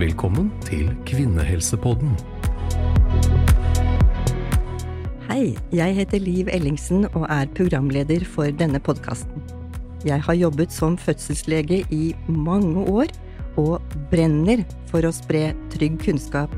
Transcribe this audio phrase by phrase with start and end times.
[0.00, 2.14] Velkommen til Kvinnehelsepodden.
[5.26, 9.44] Hei, jeg heter Liv Ellingsen og er programleder for denne podkasten.
[10.08, 13.12] Jeg har jobbet som fødselslege i mange år
[13.60, 16.56] og brenner for å spre trygg kunnskap.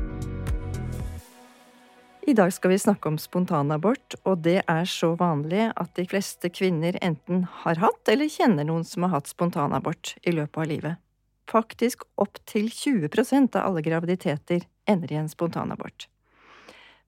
[2.23, 6.47] I dag skal vi snakke om spontanabort, og det er så vanlig at de fleste
[6.47, 11.03] kvinner enten har hatt eller kjenner noen som har hatt spontanabort i løpet av livet.
[11.49, 16.07] Faktisk opptil 20% av alle graviditeter ender i en spontanabort.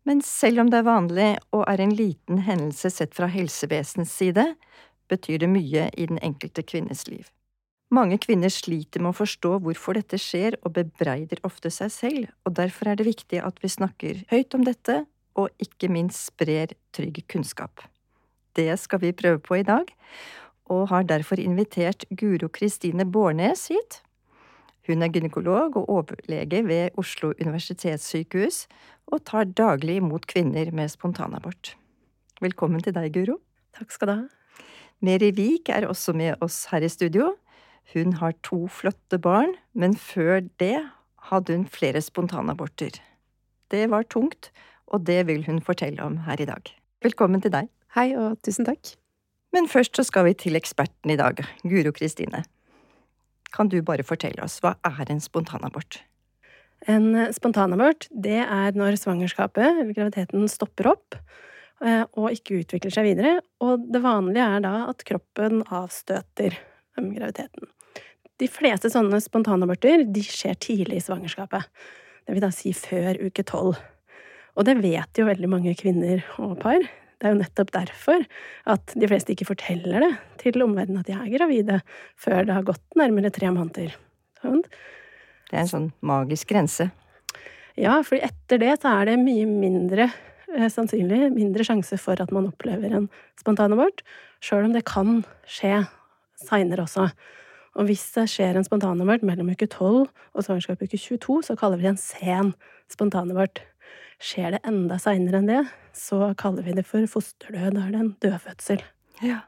[0.06, 4.52] Men selv om det er vanlig og er en liten hendelse sett fra helsevesenets side,
[5.10, 7.26] betyr det mye i den enkelte kvinnes liv.
[7.94, 12.56] Mange kvinner sliter med å forstå hvorfor dette skjer, og bebreider ofte seg selv, og
[12.58, 15.04] derfor er det viktig at vi snakker høyt om dette,
[15.38, 17.84] og ikke minst sprer trygg kunnskap.
[18.56, 19.90] Det skal vi prøve på i dag,
[20.72, 24.02] og har derfor invitert Guro Kristine Bårnes hit.
[24.86, 28.66] Hun er gynekolog og overlege ved Oslo universitetssykehus,
[29.10, 31.74] og tar daglig imot kvinner med spontanabort.
[32.42, 33.40] Velkommen til deg, Guro.
[33.78, 34.66] Takk skal du ha.
[35.06, 37.34] Meri Vik er også med oss her i studio.
[37.94, 40.78] Hun har to flotte barn, men før det
[41.30, 43.02] hadde hun flere spontanaborter.
[43.74, 44.52] Det var tungt,
[44.88, 46.70] og det vil hun fortelle om her i dag.
[47.06, 47.70] Velkommen til deg.
[47.98, 48.96] Hei, og tusen takk.
[49.54, 52.44] Men først så skal vi til eksperten i dag, Guro Kristine.
[53.54, 56.02] Kan du bare fortelle oss, hva er en spontanabort?
[56.92, 61.16] En spontanabort, det er når svangerskapet eller graviditeten stopper opp
[61.82, 66.60] eh, og ikke utvikler seg videre, og det vanlige er da at kroppen avstøter
[66.96, 67.72] graviditeten.
[68.36, 71.64] De fleste sånne spontanaborter de skjer tidlig i svangerskapet.
[72.28, 73.80] Det vil da si før uke tolv.
[74.56, 76.84] Og det vet jo veldig mange kvinner og par.
[77.16, 78.26] Det er jo nettopp derfor
[78.72, 80.12] at de fleste ikke forteller det
[80.42, 81.80] til omverdenen at de er gravide,
[82.20, 83.96] før det har gått nærmere tre måneder.
[84.42, 84.62] Sånn.
[85.50, 86.90] Det er en sånn magisk grense.
[87.80, 92.32] Ja, for etter det så er det mye mindre eh, sannsynlig, mindre sjanse for at
[92.36, 93.10] man opplever en
[93.40, 94.04] spontanabort,
[94.44, 95.84] sjøl om det kan skje
[96.40, 97.10] seinere også.
[97.76, 101.80] Og hvis det skjer en spontanabort mellom uke 12 og svangerskap uke 22, så kaller
[101.80, 102.54] vi det en sen
[102.92, 103.60] spontanabort.
[104.24, 105.64] Skjer det enda seinere enn det,
[105.96, 107.76] så kaller vi det for fosterdød.
[107.76, 108.84] Da er det en dødfødsel.
[109.24, 109.44] Ja.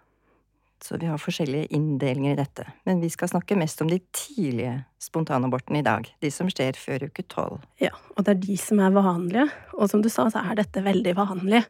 [0.84, 2.68] Så vi har forskjellige inndelinger i dette.
[2.86, 6.08] Men vi skal snakke mest om de tidlige spontanabortene i dag.
[6.22, 7.64] De som skjer før uke tolv.
[7.82, 9.48] Ja, og det er de som er vanlige.
[9.74, 11.64] Og som du sa, så er dette veldig vanlig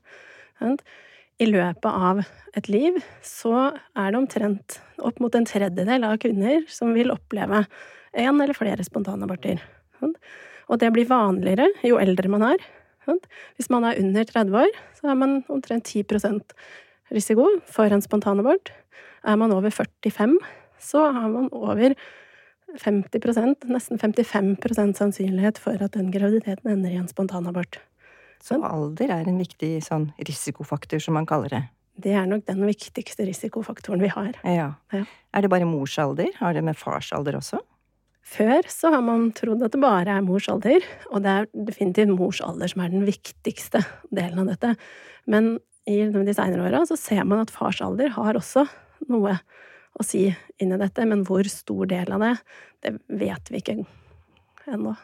[1.37, 2.23] i løpet av
[2.57, 7.63] et liv så er det omtrent opp mot en tredjedel av kvinner som vil oppleve
[8.17, 9.61] en eller flere spontanaborter.
[10.67, 12.65] Og det blir vanligere jo eldre man er.
[13.57, 16.41] Hvis man er under 30 år, så er man omtrent 10%
[17.15, 18.71] risiko for en spontanabort.
[19.23, 20.37] Er man over 45,
[20.79, 21.95] så har man over
[22.77, 27.79] 50% nesten 55% sannsynlighet for at den graviditeten ender i en spontanabort.
[28.43, 31.63] Så alder er en viktig sånn risikofaktor, som man kaller det.
[31.97, 34.35] Det er nok den viktigste risikofaktoren vi har.
[34.45, 34.75] Ja.
[34.93, 35.05] ja.
[35.33, 36.29] Er det bare mors alder?
[36.37, 37.63] Har det med fars alder også?
[38.27, 40.83] Før så har man trodd at det bare er mors alder,
[41.13, 44.73] og det er definitivt mors alder som er den viktigste delen av dette.
[45.31, 45.55] Men
[45.87, 48.65] i de seinere åra så ser man at fars alder har også
[49.07, 49.37] noe
[49.97, 50.27] å si
[50.61, 52.33] inni dette, men hvor stor del av det,
[52.83, 53.77] det vet vi ikke
[54.67, 54.97] ennå.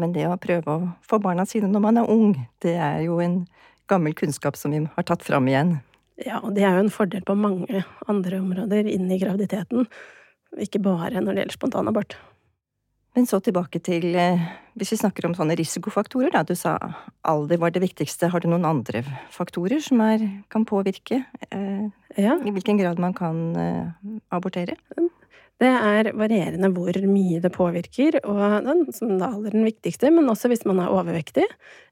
[0.00, 2.34] Men det å prøve å få barna sine når man er ung,
[2.64, 3.42] det er jo en
[3.90, 5.76] gammel kunnskap som vi har tatt fram igjen.
[6.24, 9.88] Ja, og det er jo en fordel på mange andre områder inn i graviditeten.
[10.62, 12.16] Ikke bare når det gjelder spontanabort.
[13.16, 14.42] Men så tilbake til eh,
[14.76, 16.42] Hvis vi snakker om sånne risikofaktorer, da.
[16.44, 16.76] Du sa
[17.24, 18.28] alder var det viktigste.
[18.28, 19.00] Har du noen andre
[19.32, 21.86] faktorer som er, kan påvirke eh,
[22.20, 22.36] ja.
[22.36, 24.76] i hvilken grad man kan eh, abortere?
[25.56, 30.28] Det er varierende hvor mye det påvirker, og den, som da er den viktigste, men
[30.28, 31.46] også hvis man er overvektig,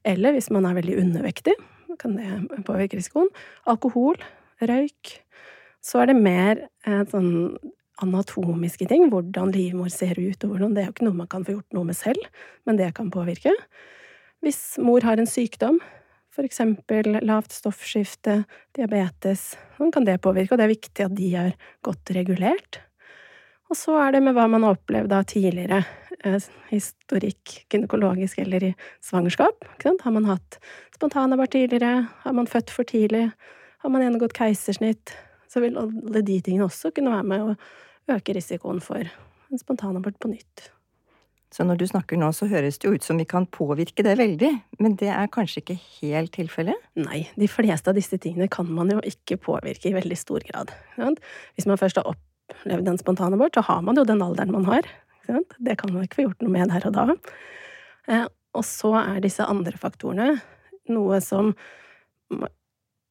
[0.05, 1.55] eller hvis man er veldig undervektig,
[1.97, 3.31] kan det påvirke risikoen.
[3.71, 4.21] Alkohol,
[4.61, 5.15] røyk.
[5.81, 7.57] Så er det mer eh, sånn
[8.03, 11.45] anatomiske ting, hvordan livmor ser ut, og hvordan Det er jo ikke noe man kan
[11.45, 12.31] få gjort noe med selv,
[12.67, 13.53] men det kan påvirke.
[14.43, 15.79] Hvis mor har en sykdom,
[16.35, 18.43] for eksempel lavt stoffskifte,
[18.75, 21.55] diabetes, så kan det påvirke, og det er viktig at de er
[21.87, 22.81] godt regulert.
[23.71, 25.85] Og så er det med hva man har opplevd da tidligere.
[26.25, 29.65] Eh, historikk gynekologisk eller i svangerskap.
[29.85, 30.59] Har man hatt
[30.95, 32.09] spontanabort tidligere?
[32.25, 33.31] Har man født for tidlig?
[33.83, 35.15] Har man gjennomgått keisersnitt?
[35.55, 40.19] Så vil alle de tingene også kunne være med å øke risikoen for en spontanabort
[40.19, 40.71] på nytt.
[41.55, 44.17] Så når du snakker nå, så høres det jo ut som vi kan påvirke det
[44.19, 44.51] veldig,
[44.83, 46.89] men det er kanskje ikke helt tilfellet?
[46.99, 50.73] Nei, de fleste av disse tingene kan man jo ikke påvirke i veldig stor grad.
[51.55, 54.91] Hvis man først har opplevd en spontanabort, så har man jo den alderen man har.
[55.31, 57.15] Det kan man ikke få gjort noe med der og da.
[58.11, 60.35] Eh, og så er disse andre faktorene
[60.91, 61.55] noe som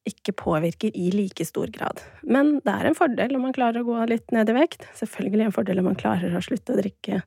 [0.08, 2.02] ikke påvirker i like stor grad.
[2.22, 4.84] Men det er en fordel om man klarer å gå litt ned i vekt.
[4.98, 7.22] Selvfølgelig en fordel om man klarer å slutte å drikke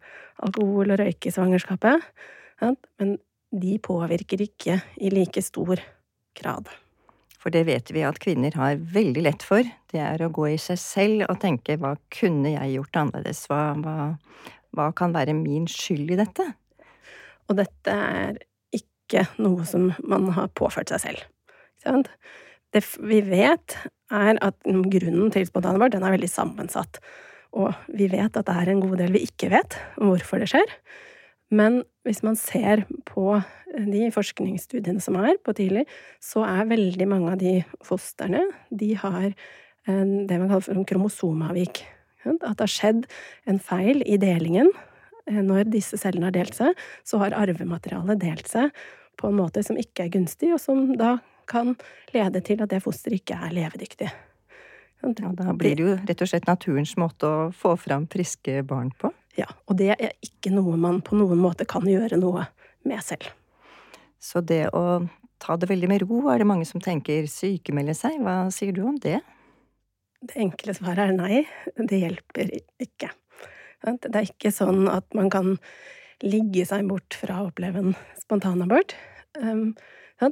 [0.45, 2.05] alkohol og røyke i svangerskapet.
[2.61, 3.17] Men
[3.51, 5.81] de påvirker ikke i like stor
[6.37, 6.69] grad.
[7.37, 9.65] For det vet vi at kvinner har veldig lett for.
[9.89, 13.45] Det er å gå i seg selv og tenke hva kunne jeg gjort annerledes?
[13.49, 14.09] Hva, hva,
[14.75, 16.45] hva kan være min skyld i dette?
[17.47, 18.41] Og dette er
[18.75, 21.23] ikke noe som man har påført seg selv.
[21.77, 22.11] Ikke sant?
[22.75, 23.77] Det vi vet,
[24.11, 26.99] er at grunnen til spontanabort den er veldig sammensatt.
[27.55, 30.73] Og vi vet at det er en god del vi ikke vet hvorfor det skjer.
[31.47, 33.37] Men hvis man ser på
[33.71, 35.85] de forskningsstudiene som er på tidlig,
[36.23, 39.31] så er veldig mange av de fostrene de har
[39.87, 41.85] det man kaller for en kromosomavvik.
[42.27, 43.05] At det har skjedd
[43.47, 44.73] en feil i delingen.
[45.31, 46.75] Når disse cellene har delt seg,
[47.07, 48.75] så har arvematerialet delt seg
[49.19, 51.17] på en måte som ikke er gunstig, og som da
[51.49, 51.75] kan
[52.13, 54.09] lede til at det fosteret ikke er levedyktig.
[55.01, 58.89] Ja, da blir det jo rett og slett naturens måte å få fram friske barn
[58.97, 59.11] på.
[59.37, 62.47] Ja, og det er ikke noe man på noen måte kan gjøre noe
[62.87, 63.29] med selv.
[64.17, 65.03] Så det å
[65.37, 68.17] ta det veldig med ro, er det mange som tenker sykemelde seg.
[68.25, 69.19] Hva sier du om det?
[70.25, 71.43] Det enkle svaret er nei.
[71.77, 73.11] Det hjelper ikke.
[73.85, 75.53] Det er ikke sånn at man kan
[76.25, 78.95] ligge seg bort fra å oppleve en spontanabort.
[79.37, 79.75] Ehm,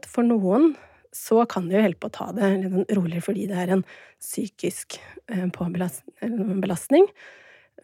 [0.09, 0.73] for noen
[1.15, 3.83] så kan det jo hjelpe å ta det litt sånn roligere fordi det er en
[4.19, 4.97] psykisk
[5.31, 7.07] eh, belastning.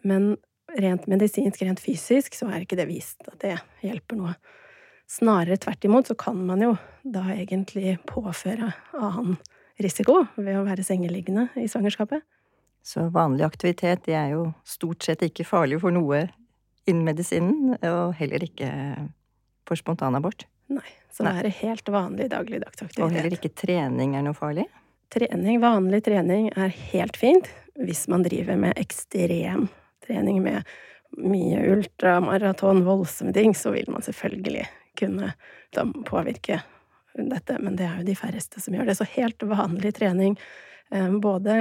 [0.04, 0.34] Men
[0.78, 4.34] rent medisinsk, rent fysisk, så er ikke det vist at det hjelper noe.
[5.10, 9.36] Snarere tvert imot så kan man jo da egentlig påføre annen
[9.82, 12.22] risiko ved å være sengeliggende i svangerskapet.
[12.82, 16.24] Så vanlig aktivitet det er jo stort sett ikke farlig for noe
[16.88, 18.70] innen medisinen, og heller ikke
[19.68, 20.46] for spontanabort?
[20.72, 20.92] Nei.
[21.12, 23.02] Så det er helt vanlig dagligdags aktivitet.
[23.04, 24.64] Og heller ikke trening er noe farlig?
[25.12, 29.66] Trening, vanlig trening er helt fint hvis man driver med ekstrem
[30.06, 30.62] trening med
[31.16, 34.66] mye ultramaraton, voldsomme ting, så vil man selvfølgelig
[34.98, 35.32] kunne
[36.08, 36.62] påvirke
[37.14, 38.96] dette, men det er jo de færreste som gjør det.
[38.96, 40.38] Så helt vanlig trening,
[40.90, 41.56] eh, både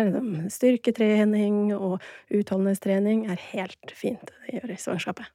[0.52, 2.00] styrketrening og
[2.30, 5.32] utholdenhetstrening, er helt fint å gjøre i svangerskapet.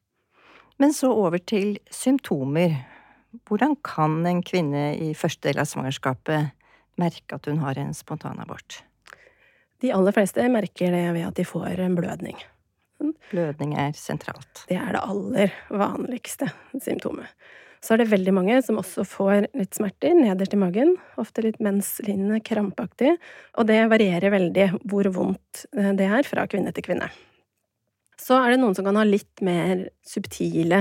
[0.78, 2.76] Men så over til symptomer.
[3.44, 6.52] Hvordan kan en kvinne i første del av svangerskapet
[7.00, 8.80] merke at hun har en spontanabort?
[9.84, 12.38] De aller fleste merker det ved at de får en blødning.
[13.28, 14.64] Blødning er sentralt.
[14.70, 16.48] Det er det aller vanligste
[16.80, 17.28] symptomet.
[17.84, 21.60] Så er det veldig mange som også får litt smerter nederst i magen, ofte litt
[21.62, 23.12] menslignende, krampaktig,
[23.54, 27.10] og det varierer veldig hvor vondt det er fra kvinne til kvinne.
[28.16, 30.80] Så er det noen som kan ha litt mer subtile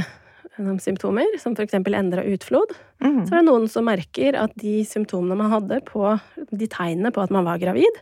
[0.81, 2.73] symptomer, som eksempel endra utflod.
[3.03, 3.25] Mm.
[3.27, 6.03] Så er det noen som merker at de symptomene man hadde på
[6.51, 7.99] de tegnene på at man var gravid,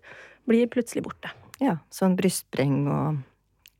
[0.49, 1.31] blir plutselig borte.
[1.63, 3.21] Ja, sånn brystbreng og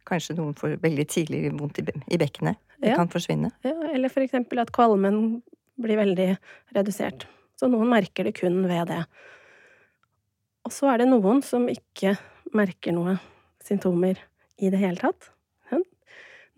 [0.08, 2.60] kanskje noen får veldig tidlig vondt i bekkenet.
[2.84, 2.98] Det ja.
[3.00, 3.54] kan forsvinne.
[3.64, 5.42] Ja, eller eksempel at kvalmen
[5.80, 6.34] blir veldig
[6.76, 7.28] redusert.
[7.60, 9.04] Så noen merker det kun ved det.
[10.68, 12.18] Og så er det noen som ikke
[12.56, 13.18] merker noe
[13.64, 14.20] symptomer
[14.60, 15.30] i det hele tatt.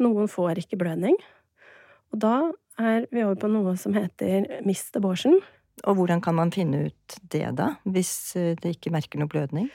[0.01, 1.15] Noen får ikke blødning.
[2.13, 2.35] Og da
[2.81, 5.39] er vi over på noe som heter mist abortion.
[5.85, 9.69] Og hvordan kan man finne ut det, da, hvis eh, det ikke merker noe blødning?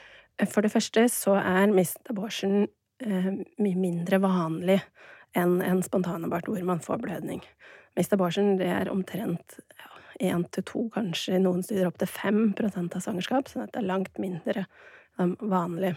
[0.49, 2.65] For det første så er mist abortion
[3.03, 4.79] eh, mye mindre vanlig
[5.37, 7.43] enn en spontanabort hvor man får blødning.
[7.97, 9.59] Mist abortion det er omtrent
[10.21, 13.87] én til to, kanskje i noen studier opptil fem prosent av svangerskap, så det er
[13.87, 14.65] langt mindre
[15.17, 15.95] um, vanlig.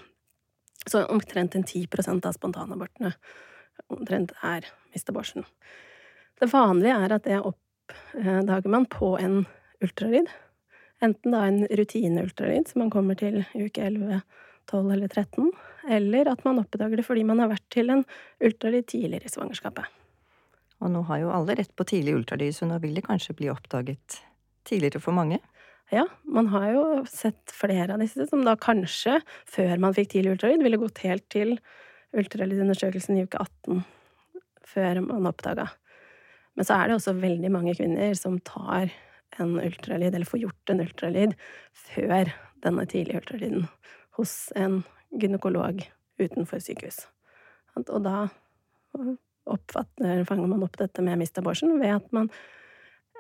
[0.89, 3.13] Så omtrent en ti prosent av spontanabortene
[3.93, 5.45] omtrent er mist abortion.
[6.41, 9.45] Det vanlige er at det oppdager man på en
[9.85, 10.31] ultralyd.
[11.05, 14.23] Enten da en rutineultralyd, som man kommer til i uke 11,
[14.71, 15.51] 12 eller 13,
[15.99, 18.05] eller at man oppdager det fordi man har vært til en
[18.43, 19.91] ultralyd tidligere i svangerskapet.
[20.83, 23.51] Og nå har jo alle rett på tidlig ultralyd, så nå vil det kanskje bli
[23.53, 24.21] oppdaget
[24.69, 25.41] tidligere for mange?
[25.93, 30.35] Ja, man har jo sett flere av disse som da kanskje, før man fikk tidlig
[30.35, 31.59] ultralyd, ville gått helt til
[32.17, 33.85] ultralydundersøkelsen i uke 18
[34.65, 35.69] før man oppdaga.
[36.55, 38.93] Men så er det også veldig mange kvinner som tar
[39.43, 41.35] en ultralyd, eller får gjort en ultralyd,
[41.75, 42.31] før
[42.65, 43.67] denne tidlige ultralyden
[44.19, 45.83] hos en gynekolog
[46.23, 47.05] utenfor sykehus.
[47.83, 48.29] Og da
[48.95, 52.31] fanger man opp dette med mist abortion ved at man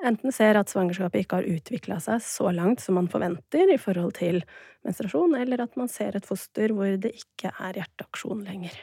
[0.04, 4.14] enten ser at svangerskapet ikke har utvikla seg så langt som man forventer i forhold
[4.18, 4.40] til
[4.86, 8.74] menstruasjon, eller at man ser et foster hvor det ikke er hjerteaksjon lenger.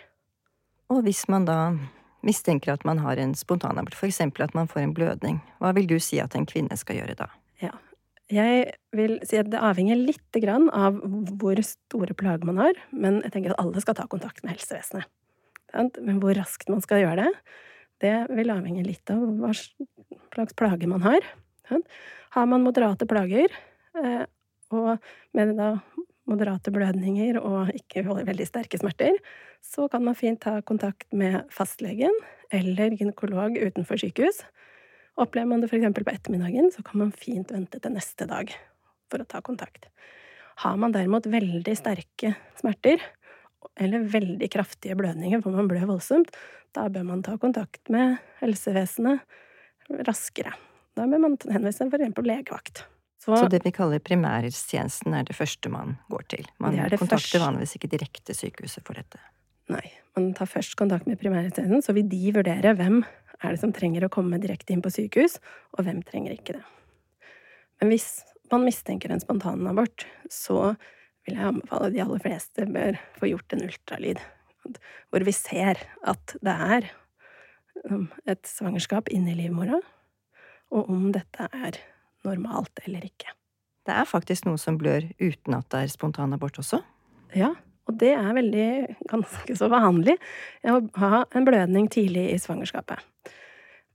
[0.92, 1.58] Og hvis man da
[2.26, 5.98] mistenker at man har en spontanabort, eksempel at man får en blødning, hva vil du
[6.02, 7.30] si at en kvinne skal gjøre da?
[7.64, 7.74] Ja.
[8.32, 10.00] Jeg vil si at det avhenger
[10.40, 11.02] grann av
[11.42, 15.10] hvor store plager man har, men jeg tenker at alle skal ta kontakt med helsevesenet.
[15.74, 17.34] Men hvor raskt man skal gjøre det,
[18.02, 21.28] det vil avhenge litt av hva slags plager man har.
[22.32, 23.52] Har man moderate plager,
[24.00, 24.24] eh,
[24.72, 24.96] og
[25.36, 25.74] med da
[26.30, 29.18] moderate blødninger og ikke veldig sterke smerter,
[29.66, 32.14] så kan man fint ta kontakt med fastlegen
[32.54, 34.44] eller gynekolog utenfor sykehus.
[35.20, 35.88] Opplever man det f.eks.
[35.96, 38.54] på ettermiddagen, så kan man fint vente til neste dag
[39.12, 39.90] for å ta kontakt.
[40.64, 43.02] Har man derimot veldig sterke smerter,
[43.80, 46.32] eller veldig kraftige blødninger hvor man blør voldsomt,
[46.76, 49.22] da bør man ta kontakt med helsevesenet
[50.08, 50.54] raskere.
[50.96, 52.24] Da bør man henvise f.eks.
[52.26, 52.86] legevakt.
[53.22, 56.48] Så, så, det vi kaller primærhelsetjenesten er det første man går til?
[56.58, 57.44] Man det det kontakter først.
[57.44, 59.22] vanligvis ikke direkte sykehuset for dette?
[59.70, 59.84] Nei,
[60.18, 63.04] man tar først kontakt med primærhelsetjenesten, så vil de vurdere hvem
[63.42, 65.38] er det som trenger å komme direkte inn på sykehus,
[65.78, 66.64] og hvem trenger ikke det.
[67.82, 68.10] Men hvis
[68.52, 70.74] man mistenker en spontanabort, så
[71.26, 74.26] vil jeg anbefale de aller fleste bør få gjort en ultralyd,
[75.14, 76.90] hvor vi ser at det er
[77.86, 79.78] um, et svangerskap inni livmora,
[80.74, 81.78] og om dette er
[82.28, 83.34] normalt eller ikke.
[83.88, 86.82] Det er faktisk noe som blør uten at det er spontanabort også?
[87.38, 87.54] Ja,
[87.90, 88.68] og det er veldig
[89.10, 90.18] ganske så vanlig
[90.70, 93.02] å ha en blødning tidlig i svangerskapet.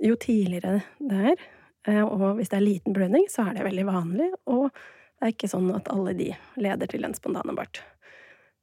[0.02, 1.44] Jo tidligere det er,
[1.88, 5.32] eh, og hvis det er liten blødning, så er det veldig vanlig, og det er
[5.32, 7.80] ikke sånn at alle de leder til en spontanabort.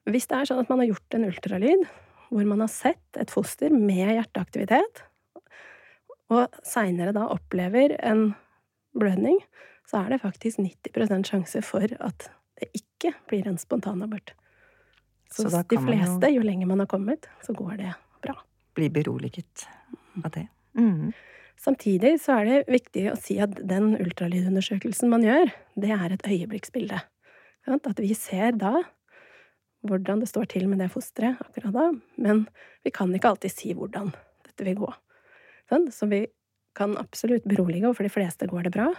[0.10, 1.88] Hvis det er sånn at man har gjort en ultralyd
[2.34, 5.03] hvor man har sett et foster med hjerteaktivitet,
[6.34, 8.32] og seinere da opplever en
[8.97, 9.39] blødning,
[9.89, 12.29] så er det faktisk 90% sjanse for at
[12.62, 14.33] det ikke blir en spontanabort.
[15.33, 16.39] Så, så de fleste, jo...
[16.39, 18.35] jo lenger man har kommet, så går det bra.
[18.77, 19.67] Blir beroliget
[20.23, 20.47] av det.
[20.77, 21.12] Mm.
[21.59, 26.27] Samtidig så er det viktig å si at den ultralydundersøkelsen man gjør, det er et
[26.27, 27.00] øyeblikksbilde.
[27.73, 28.81] At vi ser da
[29.88, 31.88] hvordan det står til med det fosteret akkurat da,
[32.23, 32.45] men
[32.83, 34.12] vi kan ikke alltid si hvordan
[34.45, 34.91] dette vil gå.
[35.91, 36.25] Så vi
[36.77, 38.89] kan absolutt berolige, og for de fleste går det bra.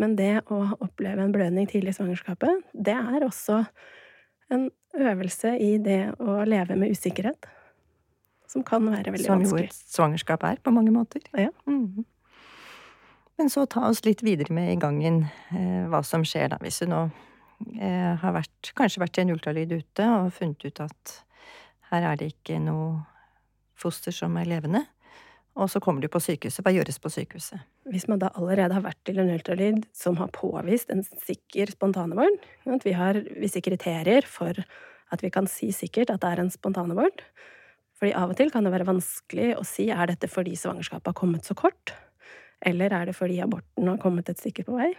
[0.00, 3.60] Men det å oppleve en blødning tidlig i svangerskapet, det er også
[4.54, 7.50] en øvelse i det å leve med usikkerhet.
[8.50, 9.50] Som kan være veldig vanskelig.
[9.50, 11.22] Som jo et svangerskap er, på mange måter.
[11.38, 11.50] Ja.
[11.66, 12.04] Mm.
[13.38, 15.24] Men så ta oss litt videre med i gangen
[15.54, 17.00] eh, hva som skjer da, hvis du nå
[17.80, 21.16] eh, har vært, kanskje vært i en ultralyd ute og funnet ut at
[21.90, 23.02] her er det ikke noe
[23.78, 24.84] foster som er levende
[25.54, 26.64] og så kommer du på sykehuset.
[26.66, 27.62] Hva gjøres på sykehuset?
[27.86, 32.42] Hvis man da allerede har vært til en ultralyd som har påvist en sikker spontanabort
[32.82, 34.58] vi, har visse kriterier for
[35.14, 37.22] at vi kan si sikkert at det er en spontanabort.
[38.00, 41.18] Fordi av og til kan det være vanskelig å si er dette fordi svangerskapet har
[41.18, 41.94] kommet så kort,
[42.64, 44.90] eller er det fordi aborten har kommet et stykke på vei.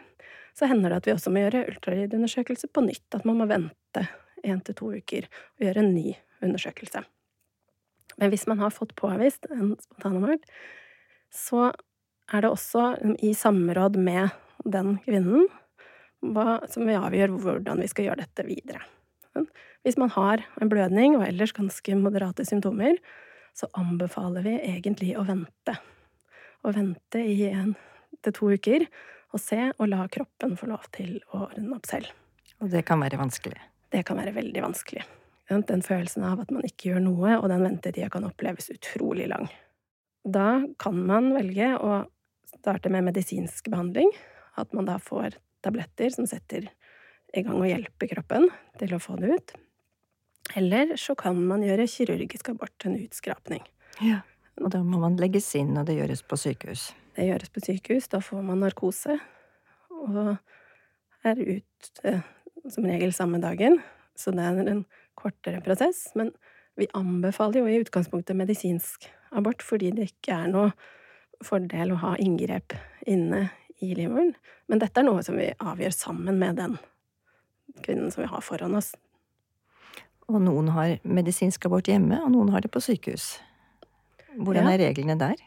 [0.55, 3.09] Så hender det at vi også må gjøre ultralydundersøkelse på nytt.
[3.17, 4.05] At man må vente
[4.45, 6.13] én til to uker og gjøre en ny
[6.45, 7.03] undersøkelse.
[8.21, 10.45] Men hvis man har fått påvist en spontanabort,
[11.33, 11.69] så
[12.31, 12.87] er det også
[13.23, 14.33] i samråd med
[14.65, 15.49] den kvinnen
[16.25, 18.81] hva, som vi avgjør hvordan vi skal gjøre dette videre.
[19.85, 22.97] Hvis man har en blødning og ellers ganske moderate symptomer,
[23.55, 25.75] så anbefaler vi egentlig å vente.
[26.65, 27.75] Å vente i en
[28.25, 28.87] til to uker
[29.35, 32.09] og se og la kroppen få lov til å ordne opp selv.
[32.63, 33.59] Og det kan være vanskelig?
[33.91, 35.03] Det kan være veldig vanskelig.
[35.49, 39.45] Den følelsen av at man ikke gjør noe, og den ventetida kan oppleves utrolig lang.
[40.25, 41.99] Da kan man velge å
[42.49, 44.09] starte med medisinsk behandling.
[44.57, 46.69] At man da får tabletter som setter
[47.35, 48.49] i gang og hjelper kroppen
[48.79, 49.55] til å få det ut.
[50.55, 53.63] Eller så kan man gjøre kirurgisk abort, en utskrapning.
[54.01, 54.21] Ja,
[54.61, 56.93] Og da må man legges inn, og det gjøres på sykehus?
[57.17, 58.07] Det gjøres på sykehus.
[58.07, 59.17] Da får man narkose,
[59.91, 60.37] og
[61.27, 62.01] er ut
[62.71, 63.81] som regel samme dagen.
[64.15, 64.85] Så det er en
[65.17, 66.07] kortere prosess.
[66.15, 66.33] Men
[66.79, 70.73] vi anbefaler jo i utgangspunktet medisinsk abort fordi det ikke er noe
[71.43, 72.75] fordel å ha inngrep
[73.07, 73.49] inne
[73.83, 74.33] i livmoren.
[74.71, 76.77] Men dette er noe som vi avgjør sammen med den
[77.83, 78.93] kvinnen som vi har foran oss.
[80.31, 83.35] Og noen har medisinsk abort hjemme, og noen har det på sykehus.
[84.35, 85.41] Hvordan er reglene der?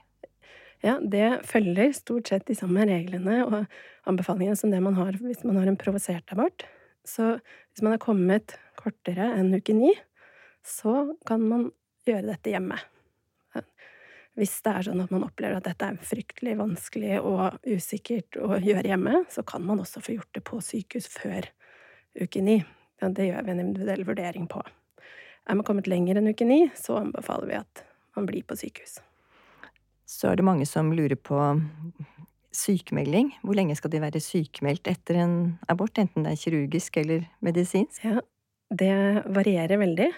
[0.84, 3.64] Ja, det følger stort sett de samme reglene og
[4.08, 6.62] anbefalingene som det man har hvis man har en provosert abort.
[7.08, 9.94] Så hvis man har kommet kortere enn uke ni,
[10.66, 11.68] så kan man
[12.08, 12.78] gjøre dette hjemme.
[14.38, 18.60] Hvis det er sånn at man opplever at dette er fryktelig vanskelig og usikkert å
[18.62, 21.48] gjøre hjemme, så kan man også få gjort det på sykehus før
[22.14, 22.60] uke ni.
[23.02, 24.62] Det gjør vi en individuell vurdering på.
[25.48, 27.82] Er man kommet lenger enn uke ni, så anbefaler vi at
[28.14, 28.98] man blir på sykehus.
[30.06, 31.40] Så er det mange som lurer på
[32.58, 33.30] sykemelding.
[33.46, 35.36] Hvor lenge skal de være sykemeldt etter en
[35.70, 38.02] abort, enten det er kirurgisk eller medisinsk?
[38.04, 38.20] Ja,
[38.74, 38.94] det
[39.34, 40.08] varierer veldig.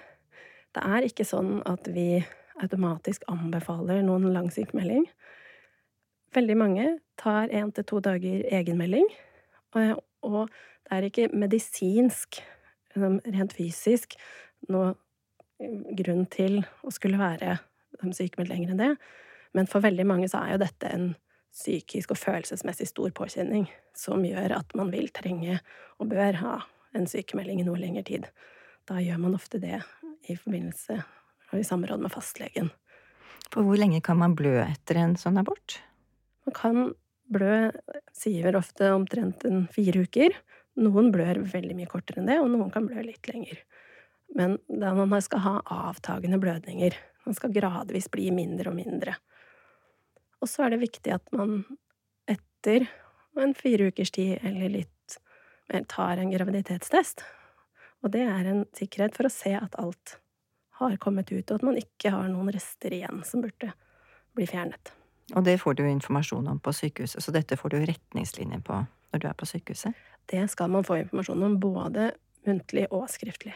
[0.75, 2.23] Det er ikke sånn at vi
[2.61, 5.07] automatisk anbefaler noen lang sykemelding.
[6.37, 6.87] Veldig mange
[7.19, 9.09] tar én til to dager egenmelding,
[9.75, 12.39] og det er ikke medisinsk,
[12.95, 14.15] rent fysisk,
[14.71, 14.93] noe
[15.99, 17.59] grunn til å skulle være
[18.01, 18.93] sykemeldt lenger enn det.
[19.59, 21.11] Men for veldig mange så er jo dette en
[21.51, 23.67] psykisk og følelsesmessig stor påkjenning
[23.97, 25.59] som gjør at man vil trenge
[25.99, 26.55] og bør ha
[26.97, 28.29] en sykemelding i noe lengre tid.
[28.89, 29.81] Da gjør man ofte det
[30.31, 31.01] i forbindelse
[31.51, 32.71] og i samråd med fastlegen.
[33.51, 35.81] For hvor lenge kan man blø etter en sånn abort?
[36.47, 36.93] Man kan
[37.31, 37.71] blø,
[38.15, 40.35] sier ofte omtrent en fire uker.
[40.81, 43.59] Noen blør veldig mye kortere enn det, og noen kan blø litt lenger.
[44.39, 45.55] Men da man skal ha
[45.91, 46.95] avtagende blødninger.
[47.27, 49.17] Man skal gradvis bli mindre og mindre.
[50.41, 51.63] Og så er det viktig at man
[52.31, 52.89] etter
[53.41, 55.19] en fire ukers tid eller litt
[55.71, 57.23] mer tar en graviditetstest.
[58.01, 60.17] Og det er en sikkerhet for å se at alt
[60.81, 63.75] har kommet ut, og at man ikke har noen rester igjen som burde
[64.37, 64.95] bli fjernet.
[65.37, 68.81] Og det får du informasjon om på sykehuset, så dette får du retningslinjer på
[69.13, 69.95] når du er på sykehuset?
[70.31, 72.13] Det skal man få informasjon om, både
[72.49, 73.53] muntlig og skriftlig.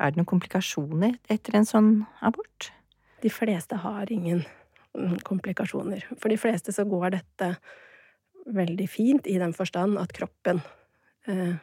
[0.00, 1.90] Er det noen komplikasjoner etter en sånn
[2.24, 2.70] abort?
[3.24, 4.44] De fleste har ingen
[5.26, 6.04] komplikasjoner.
[6.18, 7.54] For de fleste så går dette
[8.50, 10.62] veldig fint i den forstand at kroppen
[11.28, 11.58] eh,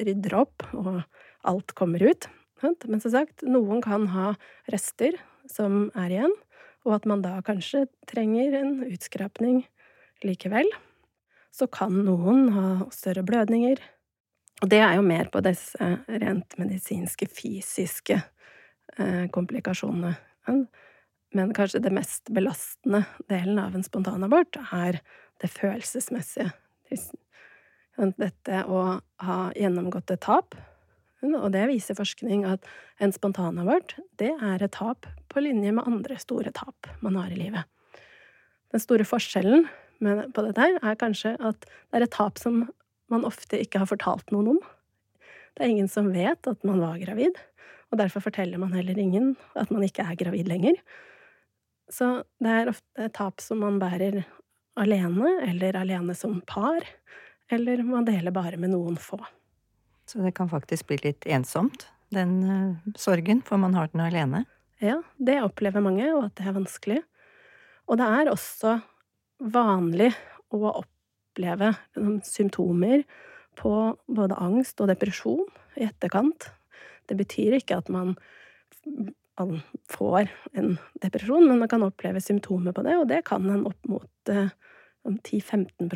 [0.00, 1.04] rydder opp, og
[1.48, 2.28] alt kommer ut.
[2.64, 4.32] Men som sagt, noen kan ha
[4.72, 5.16] rester
[5.50, 6.34] som er igjen,
[6.84, 9.62] og at man da kanskje trenger en utskrapning
[10.24, 10.68] likevel.
[11.54, 13.80] Så kan noen ha større blødninger.
[14.62, 18.18] Og det er jo mer på disse rent medisinske, fysiske
[18.98, 20.14] eh, komplikasjonene.
[21.34, 25.00] Men kanskje det mest belastende delen av en spontanabort er
[25.42, 26.52] det følelsesmessige.
[27.94, 28.84] Dette å
[29.22, 30.54] ha gjennomgått et tap
[31.32, 32.66] og det viser forskning at
[33.02, 37.38] en spontanabort, det er et tap på linje med andre store tap man har i
[37.38, 37.64] livet.
[38.74, 39.68] Den store forskjellen
[40.02, 42.64] på dette her er kanskje at det er et tap som
[43.12, 44.60] man ofte ikke har fortalt noen om.
[45.54, 47.38] Det er ingen som vet at man var gravid,
[47.92, 50.80] og derfor forteller man heller ingen at man ikke er gravid lenger.
[51.92, 54.22] Så det er ofte tap som man bærer
[54.80, 56.86] alene, eller alene som par,
[57.52, 59.20] eller man deler bare med noen få.
[60.08, 64.44] Så det kan faktisk bli litt ensomt, den uh, sorgen, for man har den alene.
[64.82, 67.00] Ja, det opplever mange, og at det er vanskelig.
[67.88, 68.78] Og det er også
[69.44, 70.10] vanlig
[70.54, 73.04] å oppleve liksom, symptomer
[73.58, 73.72] på
[74.06, 75.46] både angst og depresjon
[75.78, 76.48] i etterkant.
[77.08, 78.16] Det betyr ikke at man
[79.90, 83.90] får en depresjon, men man kan oppleve symptomer på det, og det kan en opp
[83.90, 84.52] mot eh,
[85.04, 85.90] 10-15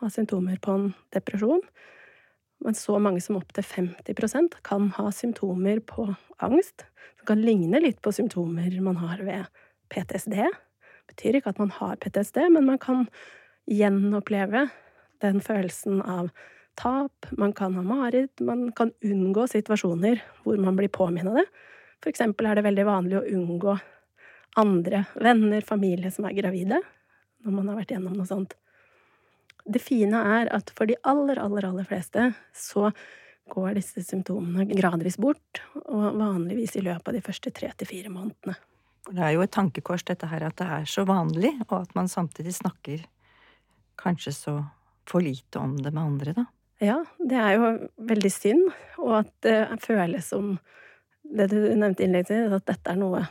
[0.00, 1.64] av symptomer på en depresjon
[2.64, 6.10] men så mange som opptil 50% kan ha symptomer på
[6.44, 6.84] angst.
[7.18, 9.48] Det kan ligne litt på symptomer man har ved
[9.92, 10.36] PTSD.
[10.36, 13.06] Det betyr ikke at man har PTSD, men man kan
[13.70, 14.68] gjenoppleve
[15.24, 16.30] den følelsen av
[16.80, 21.46] tap, man kan ha mareritt, man kan unngå situasjoner hvor man blir påminnet det.
[22.00, 23.76] For eksempel er det veldig vanlig å unngå
[24.60, 26.80] andre venner, familie som er gravide,
[27.44, 28.56] når man har vært gjennom noe sånt.
[29.64, 32.90] Det fine er at for de aller, aller, aller fleste så
[33.50, 38.12] går disse symptomene gradvis bort, og vanligvis i løpet av de første tre til fire
[38.12, 38.56] månedene.
[39.10, 42.10] Det er jo et tankekors dette her at det er så vanlig, og at man
[42.10, 43.04] samtidig snakker
[44.00, 44.56] kanskje så
[45.08, 46.46] for lite om det med andre, da.
[46.80, 47.70] Ja, det er jo
[48.08, 48.70] veldig synd,
[49.02, 50.54] og at det føles som
[51.30, 53.22] det du nevnte innledningsvis, at dette er noe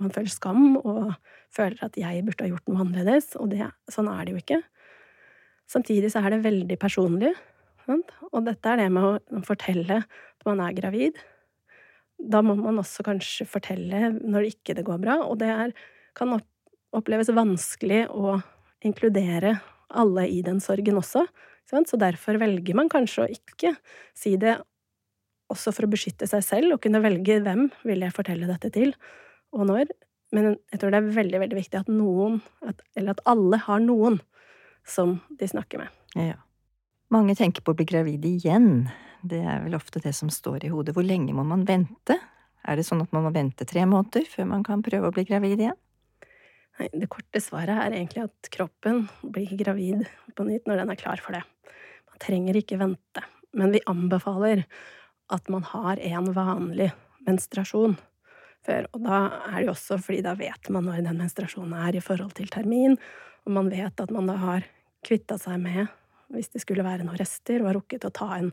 [0.00, 1.12] man føler skam, og
[1.52, 4.60] føler at jeg burde ha gjort noe annerledes, og det, sånn er det jo ikke.
[5.70, 7.34] Samtidig så er det veldig personlig.
[7.84, 8.14] Sant?
[8.30, 11.20] Og dette er det med å fortelle at man er gravid.
[12.20, 15.76] Da må man også kanskje fortelle når det ikke går bra, og det er,
[16.16, 16.32] kan
[16.96, 18.40] oppleves vanskelig å
[18.86, 19.58] inkludere
[19.90, 21.26] alle i den sorgen også.
[21.70, 23.76] Så derfor velger man kanskje å ikke
[24.16, 24.56] si det
[25.50, 28.94] også for å beskytte seg selv, og kunne velge hvem vil jeg fortelle dette til,
[29.56, 29.90] og når.
[30.34, 32.38] Men jeg tror det er veldig, veldig viktig at noen,
[32.94, 34.20] eller at alle har noen,
[34.86, 35.96] som de snakker med.
[36.18, 36.38] Ja.
[37.10, 38.88] Mange tenker på å bli gravid igjen.
[39.26, 40.94] Det er vel ofte det som står i hodet.
[40.96, 42.16] Hvor lenge må man vente?
[42.62, 45.26] Er det sånn at man må vente tre måneder før man kan prøve å bli
[45.28, 45.78] gravid igjen?
[46.78, 51.00] Nei, det korte svaret er egentlig at kroppen blir gravid på nytt når den er
[51.00, 51.42] klar for det.
[52.08, 53.24] Man trenger ikke vente.
[53.58, 54.62] Men vi anbefaler
[55.30, 56.90] at man har en vanlig
[57.26, 57.96] menstruasjon
[58.66, 58.88] før.
[58.94, 62.04] Og da er det jo også fordi da vet man når den menstruasjonen er i
[62.04, 62.98] forhold til termin,
[63.46, 64.66] og man vet at man da har
[65.06, 65.88] kvitta seg med,
[66.30, 68.52] hvis det skulle være noen rester, og har rukket å ta en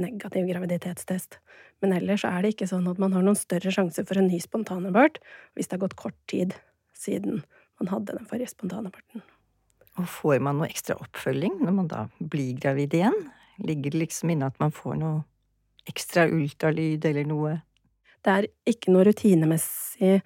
[0.00, 1.38] negativ graviditetstest.
[1.82, 4.40] Men ellers er det ikke sånn at man har noen større sjanse for en ny
[4.42, 5.20] spontanabort
[5.54, 6.56] hvis det har gått kort tid
[6.98, 7.44] siden
[7.80, 9.22] man hadde den forrige spontanaborten.
[10.00, 13.14] Og får man noe ekstra oppfølging når man da blir gravid igjen?
[13.62, 15.22] Ligger det liksom inne at man får noe
[15.90, 17.58] ekstra ultralyd eller noe?
[18.24, 20.18] Det er ikke noe rutinemessig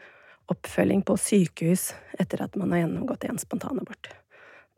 [0.48, 1.90] oppfølging på sykehus
[2.20, 4.10] etter at man har gjennomgått en spontanabort.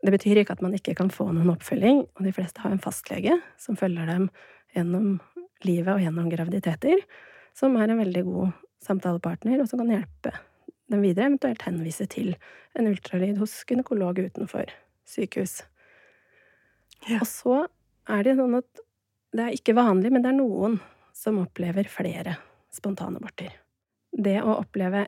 [0.01, 2.81] Det betyr ikke at man ikke kan få noen oppfølging, og de fleste har en
[2.81, 4.27] fastlege som følger dem
[4.73, 5.19] gjennom
[5.67, 7.03] livet og gjennom graviditeter,
[7.53, 10.33] som er en veldig god samtalepartner, og som kan hjelpe
[10.91, 12.33] dem videre, eventuelt henvise til
[12.77, 14.71] en ultralyd hos gynekolog utenfor
[15.07, 15.61] sykehus.
[17.07, 17.21] Ja.
[17.21, 17.57] Og så
[18.11, 18.81] er det sånn at
[19.31, 20.79] det er ikke vanlig, men det er noen
[21.15, 22.35] som opplever flere
[22.73, 23.53] spontanaborter.
[24.11, 25.05] Det å oppleve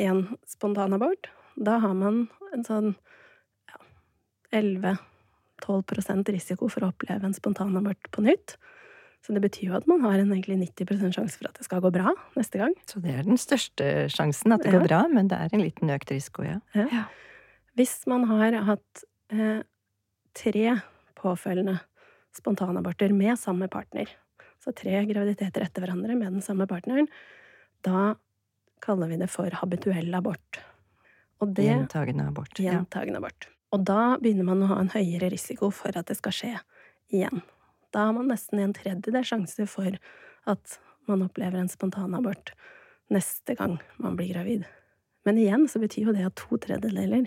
[0.00, 2.92] én spontanabort, da har man en sånn
[3.70, 3.78] ja,
[4.58, 8.56] 11-12% risiko for å oppleve en spontanabort på nytt.
[9.22, 11.82] Så det betyr jo at man har en egentlig 90% sjanse for at det skal
[11.84, 12.72] gå bra neste gang.
[12.90, 14.80] Så det er den største sjansen, at det ja.
[14.80, 16.58] går bra, men det er en liten økt risiko, ja.
[16.74, 17.04] ja.
[17.78, 19.62] Hvis man har hatt eh,
[20.34, 20.74] tre
[21.18, 21.78] påfølgende
[22.36, 24.10] spontanaborter med samme partner,
[24.62, 27.08] så tre graviditeter etter hverandre med den samme partneren,
[27.82, 28.14] da
[28.82, 30.60] kaller vi det for habituell abort.
[31.42, 32.54] Det, gjentagende abort.
[32.58, 33.24] Gjentagende ja.
[33.24, 33.48] abort.
[33.74, 36.52] Og da begynner man å ha en høyere risiko for at det skal skje
[37.10, 37.42] igjen.
[37.92, 39.98] Da har man nesten en tredjedel sjanse for
[40.48, 40.78] at
[41.10, 42.54] man opplever en spontanabort
[43.12, 44.64] neste gang man blir gravid.
[45.26, 47.26] Men igjen så betyr jo det at to tredjedeler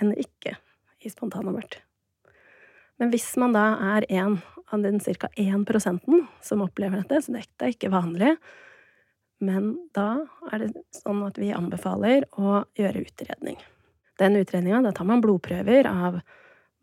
[0.00, 0.56] ender ikke
[1.02, 1.80] i spontanabort.
[3.00, 4.38] Men hvis man da er en
[4.70, 5.28] av den ca.
[5.40, 8.34] 1 prosenten som opplever dette, så dette er ikke vanlig,
[9.40, 13.56] men da er det sånn at vi anbefaler å gjøre utredning.
[14.20, 16.20] Den utredninga, da tar man blodprøver av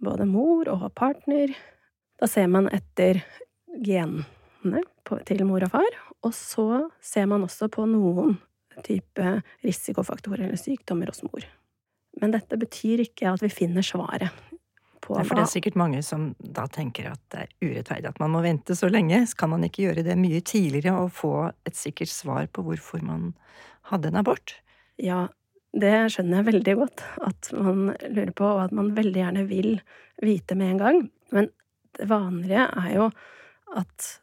[0.02, 1.54] både mor og partner.
[2.18, 3.22] Da ser man etter
[3.78, 4.82] genene
[5.30, 8.40] til mor og far, og så ser man også på noen
[8.86, 11.46] type risikofaktorer eller sykdommer hos mor.
[12.18, 14.34] Men dette betyr ikke at vi finner svaret
[15.08, 18.22] på hva For det er sikkert mange som da tenker at det er urettferdig at
[18.22, 19.24] man må vente så lenge.
[19.40, 21.34] Kan man ikke gjøre det mye tidligere og få
[21.68, 23.32] et sikkert svar på hvorfor man
[23.92, 24.58] hadde en abort?
[25.00, 25.28] Ja,
[25.78, 29.74] det skjønner jeg veldig godt at man lurer på, og at man veldig gjerne vil
[30.24, 31.02] vite med en gang.
[31.36, 31.52] Men
[31.98, 33.10] det vanlige er jo
[33.78, 34.14] at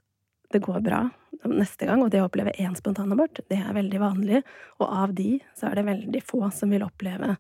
[0.55, 1.05] det går bra
[1.51, 4.41] neste gang, og det å oppleve én spontanabort, det er veldig vanlig.
[4.81, 7.35] Og av de så er det veldig få som vil oppleve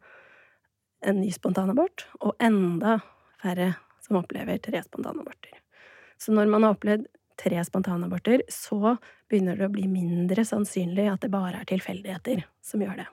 [1.04, 2.98] en ny spontanabort, og enda
[3.44, 5.61] færre som opplever tre spontanaborter.
[6.18, 7.07] Så når man har opplevd
[7.40, 8.96] tre spontanaborter, så
[9.28, 13.09] begynner det å bli mindre sannsynlig at det bare er tilfeldigheter som gjør det.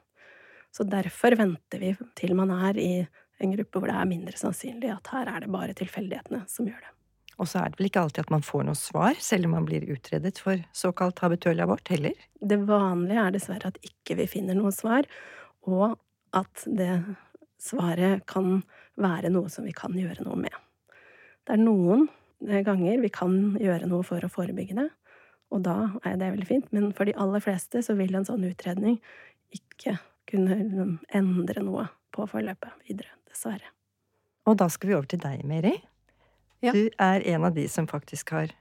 [0.72, 2.94] Så derfor venter vi til man er i
[3.42, 6.80] en gruppe hvor det er mindre sannsynlig at her er det bare tilfeldighetene som gjør
[6.80, 6.92] det.
[7.42, 9.66] Og så er det vel ikke alltid at man får noe svar, selv om man
[9.66, 12.14] blir utredet for såkalt habituell abort, heller?
[12.38, 15.10] Det vanlige er dessverre at ikke vi finner noe svar,
[15.66, 15.98] og
[16.38, 16.92] at det
[17.62, 18.62] svaret kan
[19.02, 20.56] være noe som vi kan gjøre noe med.
[21.46, 22.08] Det er noen
[22.42, 24.88] ganger vi kan gjøre noe for å forebygge det,
[25.52, 25.76] og da
[26.08, 28.98] er det veldig fint, men for de aller fleste så vil en sånn utredning
[29.54, 29.98] ikke
[30.32, 30.58] kunne
[31.12, 33.68] endre noe på forløpet videre, dessverre.
[34.48, 35.76] Og da skal vi over til deg, Meri.
[36.64, 36.74] Ja.
[36.74, 38.54] Du er en av de som faktisk har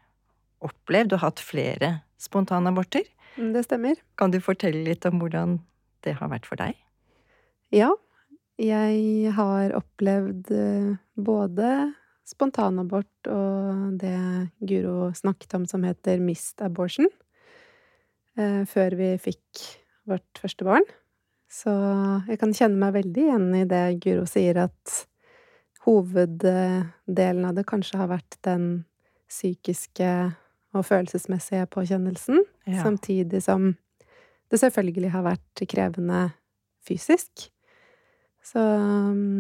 [0.65, 3.07] opplevd og hatt flere spontanaborter.
[3.37, 4.01] Det stemmer.
[4.21, 5.61] Kan du fortelle litt om hvordan
[6.05, 6.77] det har vært for deg?
[7.73, 7.93] Ja,
[8.61, 11.71] jeg har opplevd eh, både
[12.29, 14.17] spontanabort og det
[14.63, 17.09] Guro snakket om som heter missed abortion,
[18.39, 19.65] eh, før vi fikk
[20.11, 20.87] vårt første barn.
[21.51, 21.73] Så
[22.29, 25.01] jeg kan kjenne meg veldig igjen i det Guro sier, at
[25.87, 28.85] hoveddelen av det kanskje har vært den
[29.31, 30.11] psykiske
[30.77, 32.83] og følelsesmessige påkjennelsen, ja.
[32.85, 33.73] samtidig som
[34.51, 36.29] det selvfølgelig har vært krevende
[36.87, 37.49] fysisk.
[38.51, 38.63] Så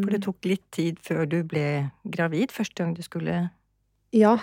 [0.04, 3.48] For det tok litt tid før du ble gravid første gang du skulle
[4.14, 4.36] Ja,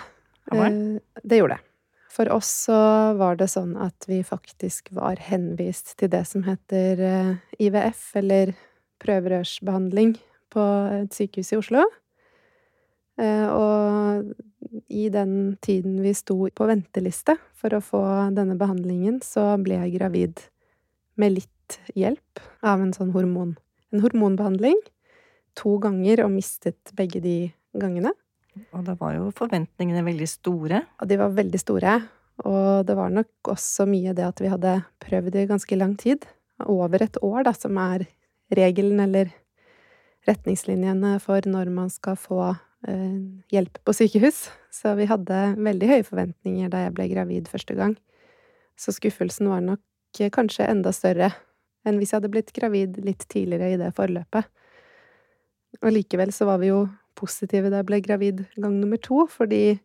[0.52, 1.64] eh, det gjorde det.
[2.12, 2.78] For oss så
[3.18, 8.54] var det sånn at vi faktisk var henvist til det som heter eh, IVF, eller
[9.04, 10.16] prøverørsbehandling,
[10.48, 10.64] på
[10.96, 11.84] et sykehus i Oslo.
[13.20, 14.32] Eh, og
[14.88, 18.02] i den tiden vi sto på venteliste for å få
[18.34, 20.42] denne behandlingen, så ble jeg gravid
[21.20, 23.54] med litt hjelp av en sånn hormon
[23.92, 24.78] en hormonbehandling
[25.58, 27.36] to ganger og mistet begge de
[27.78, 28.12] gangene.
[28.74, 30.82] Og da var jo forventningene veldig store?
[30.98, 31.98] Og de var veldig store.
[32.46, 36.26] Og det var nok også mye det at vi hadde prøvd i ganske lang tid.
[36.66, 38.02] over et år, da, som er
[38.50, 39.28] regelen eller
[40.26, 42.40] retningslinjene for når man skal få
[42.88, 43.20] eh,
[43.54, 44.48] hjelp på sykehus.
[44.74, 47.94] Så vi hadde veldig høye forventninger da jeg ble gravid første gang.
[48.74, 49.84] Så skuffelsen var nok
[50.34, 51.30] kanskje enda større
[51.88, 54.48] enn hvis jeg hadde blitt gravid litt tidligere i det forløpet.
[55.82, 56.84] Og likevel så var vi jo
[57.18, 59.78] positive da jeg ble gravid gang nummer to, fordi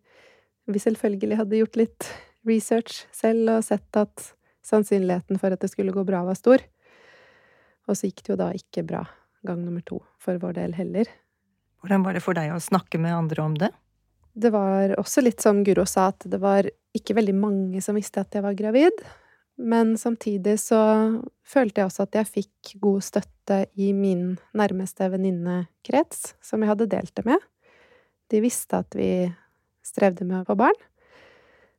[0.70, 2.12] vi selvfølgelig hadde gjort litt
[2.48, 4.30] research selv og sett at
[4.64, 6.64] sannsynligheten for at det skulle gå bra, var stor.
[7.90, 9.04] Og så gikk det jo da ikke bra
[9.44, 11.10] gang nummer to for vår del heller.
[11.84, 13.74] Hvordan var det for deg å snakke med andre om det?
[14.34, 18.24] Det var også litt som Guro sa, at det var ikke veldig mange som visste
[18.24, 19.04] at jeg var gravid.
[19.58, 20.80] Men samtidig så
[21.46, 26.90] følte jeg også at jeg fikk god støtte i min nærmeste venninnekrets, som jeg hadde
[26.90, 27.46] delt det med.
[28.34, 29.30] De visste at vi
[29.86, 30.80] strevde med å få barn.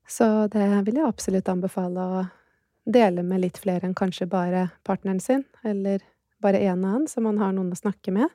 [0.07, 2.25] Så det vil jeg absolutt anbefale å
[2.85, 6.05] dele med litt flere enn kanskje bare partneren sin, eller
[6.45, 8.29] bare en annen, så man har noen å snakke med.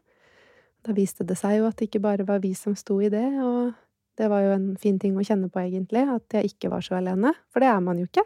[0.86, 3.28] Da viste det seg jo at det ikke bare var vi som sto i det,
[3.43, 3.75] og
[4.19, 6.97] det var jo en fin ting å kjenne på, egentlig, at jeg ikke var så
[6.97, 7.36] alene.
[7.54, 8.25] For det er man jo ikke.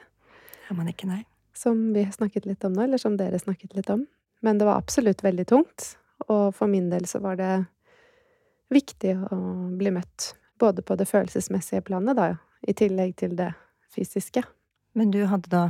[0.74, 1.22] Er man ikke, nei.
[1.54, 4.08] Som vi har snakket litt om nå, eller som dere snakket litt om.
[4.44, 5.94] Men det var absolutt veldig tungt,
[6.26, 7.52] og for min del så var det
[8.74, 9.38] viktig å
[9.78, 10.34] bli møtt.
[10.60, 12.34] Både på det følelsesmessige planet, da,
[12.66, 13.52] i tillegg til det
[13.94, 14.42] fysiske.
[14.98, 15.64] Men du hadde da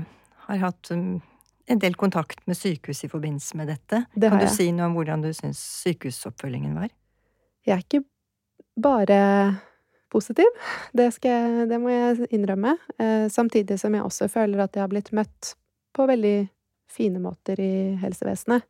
[0.48, 1.20] har hatt um,
[1.68, 4.04] en del kontakt med sykehus i forbindelse med dette.
[4.16, 6.92] Det kan du si noe om hvordan du syns sykehusoppfølgingen var?
[7.68, 8.04] Jeg er ikke
[8.84, 9.20] bare
[10.14, 10.50] positiv.
[10.94, 12.76] Det, skal det må jeg innrømme.
[12.98, 15.56] Eh, samtidig som jeg også føler at jeg har blitt møtt
[15.94, 16.38] på veldig
[16.94, 18.66] fine måter i helsevesenet.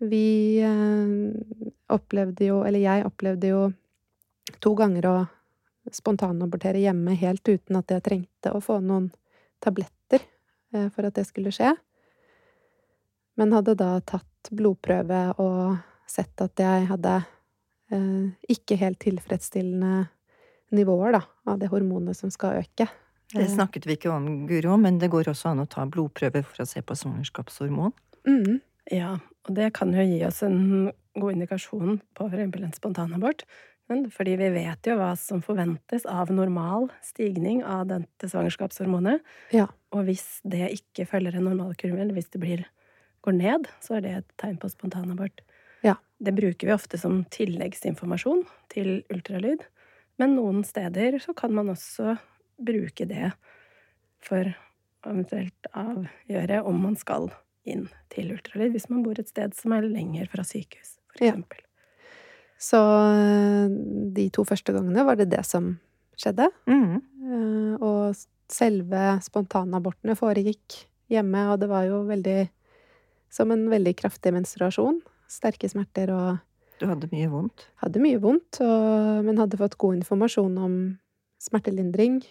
[0.00, 1.12] Vi eh,
[1.92, 3.66] opplevde jo, eller jeg opplevde jo
[4.64, 5.16] to ganger å
[5.92, 9.10] spontanabortere hjemme helt uten at jeg trengte å få noen
[9.60, 10.24] tabletter
[10.72, 11.74] eh, for at det skulle skje.
[13.40, 15.76] Men hadde da tatt blodprøve og
[16.08, 17.20] sett at jeg hadde
[18.50, 20.04] ikke helt tilfredsstillende
[20.74, 22.88] nivåer, da, av det hormonet som skal øke.
[23.32, 26.42] Det Eh, snakket vi ikke om, Guro, men det går også an å ta blodprøver
[26.44, 27.92] for å se på svangerskapshormon.
[28.26, 32.72] mm, Ja, og det kan jo gi oss en god indikasjon på for eksempel en
[32.72, 33.44] spontanabort.
[33.88, 39.20] Men fordi vi vet jo hva som forventes av normal stigning av dette svangerskapshormonet.
[39.52, 39.66] Ja.
[39.92, 42.64] Og hvis det ikke følger en normal kurve, eller hvis det blir,
[43.22, 45.42] går ned, så er det et tegn på spontanabort.
[45.82, 45.96] Ja.
[46.22, 49.62] Det bruker vi ofte som tilleggsinformasjon til ultralyd.
[50.20, 52.14] Men noen steder så kan man også
[52.60, 53.30] bruke det
[54.20, 54.50] for
[55.08, 57.30] eventuelt avgjøre om man skal
[57.70, 61.32] inn til ultralyd hvis man bor et sted som er lenger fra sykehus, for Ja.
[61.32, 61.62] eksempel.
[62.60, 62.76] Så
[63.16, 63.70] eh,
[64.12, 65.78] de to første gangene var det det som
[66.20, 66.50] skjedde.
[66.68, 67.00] Mm.
[67.00, 68.12] Eh, Og
[68.50, 72.50] selve spontanabortene foregikk hjemme, og det var jo veldig
[73.30, 74.96] Som en veldig kraftig menstruasjon.
[75.30, 76.40] Sterke smerter og
[76.80, 77.66] Du hadde mye vondt.
[77.82, 80.76] hadde mye vondt, og, men hadde fått god informasjon om
[81.40, 82.22] smertelindring.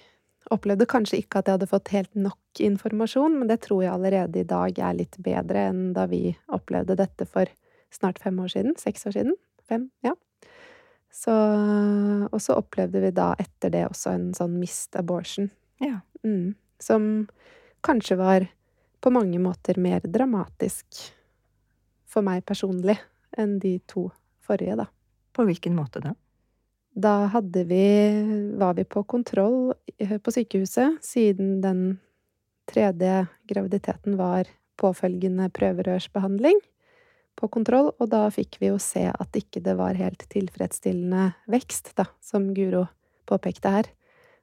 [0.50, 4.42] Opplevde kanskje ikke at jeg hadde fått helt nok informasjon, men det tror jeg allerede
[4.42, 7.52] i dag er litt bedre enn da vi opplevde dette for
[7.94, 8.74] snart fem år siden.
[8.82, 9.38] Seks år siden.
[9.70, 10.16] Fem, ja.
[11.14, 11.34] Så,
[12.30, 15.52] og så opplevde vi da etter det også en sånn mist abortion.
[15.84, 16.00] Ja.
[16.26, 17.04] Mm, som
[17.86, 18.48] kanskje var
[19.00, 21.04] på mange måter mer dramatisk
[22.10, 22.98] for meg personlig
[23.38, 24.10] enn de to
[24.50, 24.90] forrige, da.
[25.36, 26.16] På hvilken måte da?
[27.00, 27.86] Da hadde vi
[28.58, 31.84] var vi på kontroll eh, på sykehuset, siden den
[32.70, 36.60] tredje graviditeten var påfølgende prøverørsbehandling
[37.40, 41.94] på kontroll, og da fikk vi jo se at ikke det var helt tilfredsstillende vekst,
[41.98, 42.86] da, som Guro
[43.30, 43.90] påpekte her,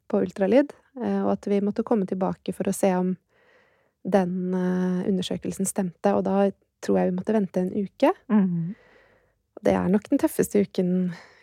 [0.06, 0.70] på ultralyd,
[1.02, 3.16] eh, og at vi måtte komme tilbake for å se om
[4.06, 6.48] den eh, undersøkelsen stemte, og da
[6.84, 8.12] tror jeg vi måtte vente en uke.
[8.30, 8.76] Mm.
[8.76, 8.85] Og
[9.64, 10.90] Det er nok den tøffeste uken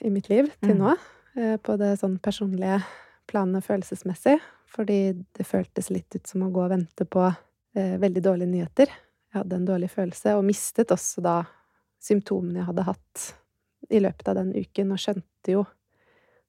[0.02, 0.80] i mitt liv til Mm.
[0.84, 0.97] nå,
[1.36, 1.58] Mm.
[1.63, 2.84] på det sånn personlige
[3.28, 7.36] planet følelsesmessig, fordi det føltes litt ut som å gå og vente på
[7.76, 8.86] eh, veldig dårlige nyheter.
[9.34, 11.45] Jeg hadde en dårlig følelse, og mistet også da
[11.99, 13.34] symptomene jeg hadde hatt
[13.89, 15.65] i løpet av den uken, og skjønte jo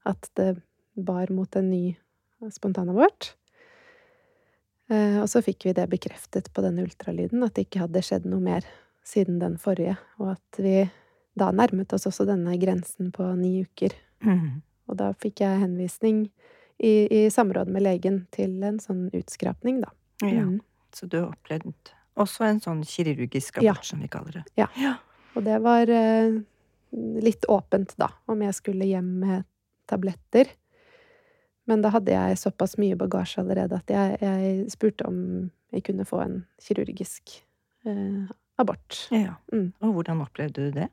[0.05, 0.61] at det
[0.97, 1.97] bar mot en ny
[2.51, 3.33] spontanabort.
[4.91, 8.27] Eh, og så fikk vi det bekreftet på denne ultralyden, at det ikke hadde skjedd
[8.29, 8.67] noe mer
[9.05, 10.91] siden den forrige, og at vi
[11.39, 13.95] da nærmet oss også denne grensen på ni uker.
[14.25, 14.63] Mm.
[14.91, 16.25] Og da fikk jeg henvisning
[16.79, 19.91] i, i samråd med legen til en sånn utskrapning, da.
[20.23, 20.47] Ja.
[20.47, 20.61] Mm.
[20.95, 21.73] Så du opplevde
[22.21, 23.73] også en sånn kirurgisk Ja.
[23.73, 24.45] abort, som vi kaller det.
[24.61, 24.69] Ja.
[25.35, 26.37] Og det var eh,
[26.95, 29.49] litt åpent, da, om jeg skulle hjem med
[29.91, 30.53] tabletter.
[31.67, 35.19] Men da hadde jeg såpass mye bagasje allerede at jeg, jeg spurte om
[35.75, 37.41] jeg kunne få en kirurgisk
[37.89, 39.07] eh, abort.
[39.11, 39.35] Ja.
[39.53, 39.73] Mm.
[39.83, 40.91] Og hvordan opplevde du det?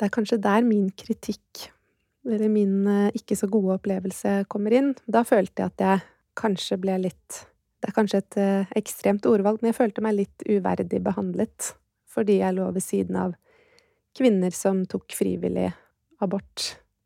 [0.00, 1.66] Det er kanskje der min kritikk,
[2.24, 4.94] eller min eh, ikke så gode opplevelse, kommer inn.
[5.04, 6.04] Da følte jeg at jeg
[6.40, 7.44] kanskje ble litt
[7.80, 11.74] Det er kanskje et eh, ekstremt ordvalg, men jeg følte meg litt uverdig behandlet
[12.10, 13.36] fordi jeg lå ved siden av
[14.18, 15.68] kvinner som tok frivillig
[16.20, 16.64] abort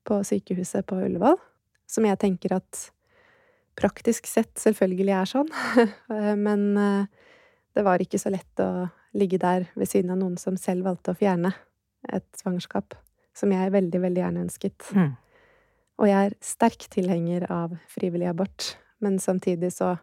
[0.09, 1.37] på sykehuset på Ullevål.
[1.87, 2.81] Som jeg tenker at
[3.77, 5.53] praktisk sett selvfølgelig er sånn,
[6.47, 7.29] men eh,
[7.75, 8.87] det var ikke så lett å
[9.19, 11.53] ligge der ved siden av noen som selv valgte å fjerne
[12.13, 12.97] et svangerskap,
[13.37, 14.89] som jeg veldig, veldig gjerne ønsket.
[14.95, 15.13] Mm.
[16.03, 19.95] Og jeg er sterk tilhenger av frivillig abort, men samtidig så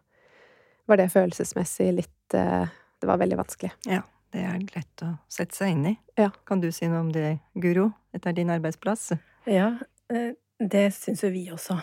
[0.88, 2.70] var det følelsesmessig litt eh,
[3.02, 3.72] Det var veldig vanskelig.
[3.90, 5.94] Ja, det er lett å sette seg inn i.
[6.20, 6.30] Ja.
[6.48, 7.90] Kan du si noe om det, Guro?
[8.14, 9.10] Dette er din arbeidsplass.
[9.50, 9.72] Ja,
[10.12, 11.80] eh, det syns jo vi også.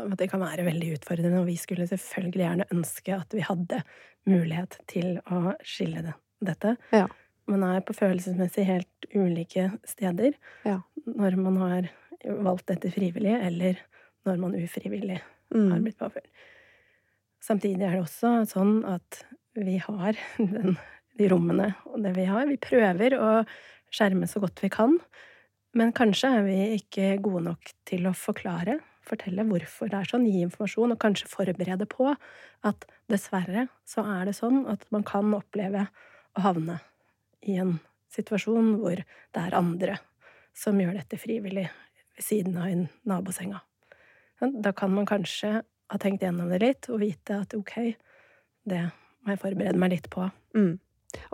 [0.00, 3.80] At det kan være veldig utfordrende, og vi skulle selvfølgelig gjerne ønske at vi hadde
[4.28, 6.76] mulighet til å skille det, dette.
[6.92, 7.08] Ja.
[7.50, 10.36] Man er på følelsesmessig helt ulike steder
[10.66, 10.78] Ja.
[11.06, 11.88] når man har
[12.44, 13.78] valgt dette frivillig, eller
[14.26, 15.82] når man ufrivillig har Mm.
[15.82, 16.28] blitt påført.
[17.42, 19.24] Samtidig er det også sånn at
[19.56, 20.76] vi har den,
[21.18, 22.46] de rommene og det vi har.
[22.46, 23.30] Vi prøver å
[23.90, 24.98] skjerme så godt vi kan,
[25.74, 30.26] men kanskje er vi ikke gode nok til å forklare, fortelle hvorfor det er sånn,
[30.28, 32.12] gi informasjon, og kanskje forberede på
[32.68, 35.88] at dessverre så er det sånn at man kan oppleve
[36.36, 36.78] å havne
[37.46, 37.78] i en
[38.10, 39.98] situasjon hvor det er andre
[40.56, 43.62] som gjør dette frivillig ved siden av en nabosenga.
[44.40, 47.74] Da kan man kanskje ha tenkt gjennom det litt og vite at ok,
[48.68, 48.84] det
[49.24, 50.28] må jeg forberede meg litt på.
[50.56, 50.78] Mm.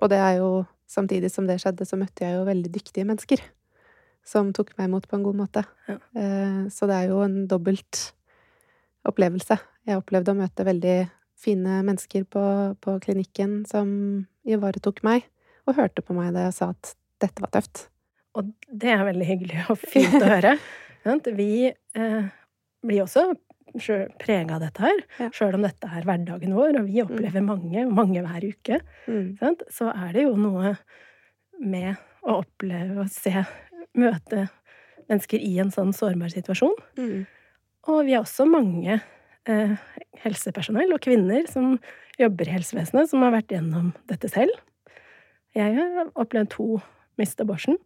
[0.01, 0.51] Og det er jo
[0.87, 3.41] Samtidig som det skjedde, så møtte jeg jo veldig dyktige mennesker.
[4.27, 5.65] Som tok meg imot på en god måte.
[5.91, 5.97] Ja.
[6.15, 8.13] Eh, Så det er jo en dobbelt
[9.07, 9.59] opplevelse.
[9.87, 12.45] Jeg opplevde å møte veldig fine mennesker på,
[12.81, 13.89] på klinikken som
[14.47, 15.27] ivaretok meg,
[15.67, 17.87] og hørte på meg da jeg sa at dette var tøft.
[18.37, 20.57] Og det er veldig hyggelig og fint å høre.
[21.37, 22.29] Vi eh,
[22.87, 23.29] blir også
[24.21, 25.29] prega av dette her, Ja.
[25.35, 28.79] sjøl om dette er hverdagen vår, og vi opplever mange, mange hver uke.
[29.07, 29.37] Mm.
[29.41, 29.65] Sant?
[29.73, 30.77] Så er det jo noe
[31.61, 33.45] med å oppleve og se,
[33.97, 34.47] møte
[35.11, 36.75] mennesker i en sånn sårbar situasjon.
[36.99, 37.27] Mm.
[37.93, 38.97] Og vi er også mange
[39.47, 39.77] eh,
[40.25, 41.77] helsepersonell og kvinner som
[42.19, 44.57] jobber i helsevesenet, som har vært gjennom dette selv.
[45.57, 46.67] Jeg har opplevd to
[47.17, 47.79] miste barsen.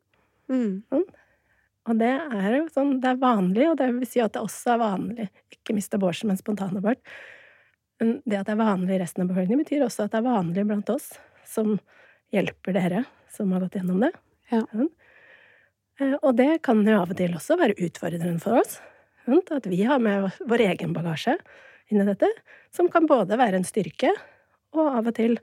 [0.51, 0.83] Mm.
[0.91, 4.75] Og det er jo sånn, det er vanlig, og det vil si at det også
[4.75, 7.01] er vanlig ikke miste barsen, men spontanabort.
[8.01, 10.27] Men det at det er vanlig i resten av befolkningen, betyr også at det er
[10.29, 11.13] vanlig blant oss
[11.47, 11.77] som
[12.35, 14.13] hjelper dere som har gått gjennom det.
[14.51, 14.63] Ja.
[16.01, 18.81] Eh, Og det kan jo av og til også være utfordrende for oss.
[19.27, 19.53] sant?
[19.53, 21.37] At vi har med vår egen bagasje
[21.91, 22.29] inn i dette,
[22.75, 24.11] som kan både være en styrke
[24.73, 25.39] og av og til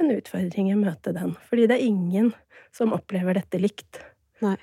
[0.00, 1.34] en utfordring å møte den.
[1.48, 2.32] Fordi det er ingen
[2.74, 4.00] som opplever dette likt.
[4.44, 4.56] Nei.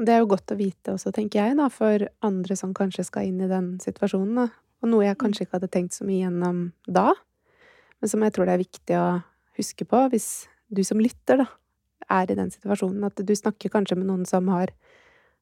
[0.00, 3.28] Det er jo godt å vite også, tenker jeg, da, for andre som kanskje skal
[3.28, 4.46] inn i den situasjonen, da.
[4.80, 7.10] Og noe jeg kanskje ikke hadde tenkt så mye gjennom da,
[8.00, 9.08] men som jeg tror det er viktig å
[9.58, 10.28] huske på hvis
[10.72, 11.48] du som lytter, da,
[12.10, 14.72] er i den situasjonen, at du snakker kanskje med noen som har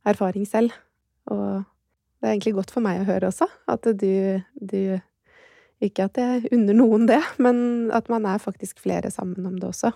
[0.09, 0.75] erfaring selv.
[1.31, 1.63] Og
[2.19, 4.81] det er egentlig godt for meg å høre også, at du, du
[5.85, 9.69] Ikke at jeg unner noen det, men at man er faktisk flere sammen om det
[9.69, 9.93] også.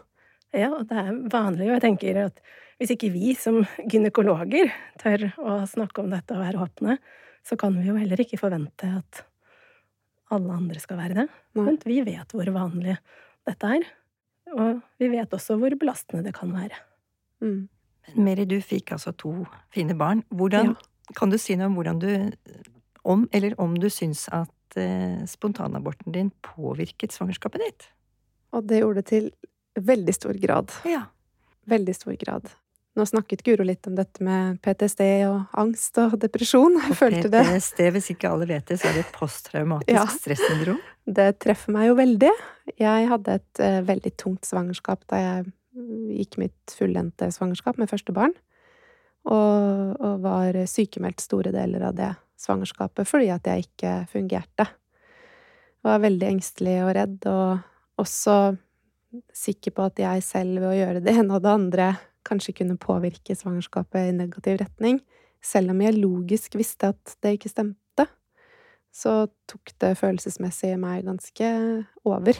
[0.54, 2.38] Ja, og det er vanlig, og jeg tenker at
[2.78, 6.96] hvis ikke vi som gynekologer tør å snakke om dette og være åpne,
[7.46, 9.24] så kan vi jo heller ikke forvente at
[10.32, 11.26] alle andre skal være det.
[11.58, 11.66] Nei.
[11.66, 12.96] Men vi vet hvor vanlig
[13.48, 13.86] dette er,
[14.52, 16.78] og vi vet også hvor belastende det kan være.
[17.42, 17.62] Mm.
[18.06, 19.32] Men Meri, du fikk altså to
[19.74, 20.24] fine barn.
[20.30, 20.76] Hvordan,
[21.18, 22.08] Kan du si noe om hvordan du
[23.04, 24.48] Om eller om du syns at
[24.80, 27.86] eh, spontanaborten din påvirket svangerskapet ditt?
[28.52, 29.30] Og det gjorde det til
[29.80, 30.72] veldig stor grad.
[30.88, 31.06] Ja.
[31.70, 32.50] Veldig stor grad.
[32.92, 36.74] Nå snakket Guro litt om dette med PTSD og angst og depresjon.
[36.90, 37.40] Jeg følte det.
[37.48, 40.04] PTSD, hvis ikke alle vet det, så er det posttraumatisk Ja.
[40.12, 40.80] stressyndrom.
[41.02, 42.28] Det treffer meg jo veldig.
[42.78, 45.48] Jeg hadde et eh, veldig tungt svangerskap da jeg
[46.20, 48.36] gikk mitt fullendte svangerskap med første barn.
[49.24, 52.10] Og, og var sykemeldt store deler av det
[52.42, 54.66] svangerskapet fordi at jeg ikke fungerte.
[54.66, 58.36] Jeg Var veldig engstelig og redd, og også
[59.34, 61.88] sikker på at jeg selv ved å gjøre det ene og det andre
[62.26, 65.00] kanskje kunne påvirke svangerskapet i negativ retning.
[65.42, 68.06] Selv om jeg logisk visste at det ikke stemte,
[68.94, 71.48] så tok det følelsesmessig meg ganske
[72.06, 72.38] over.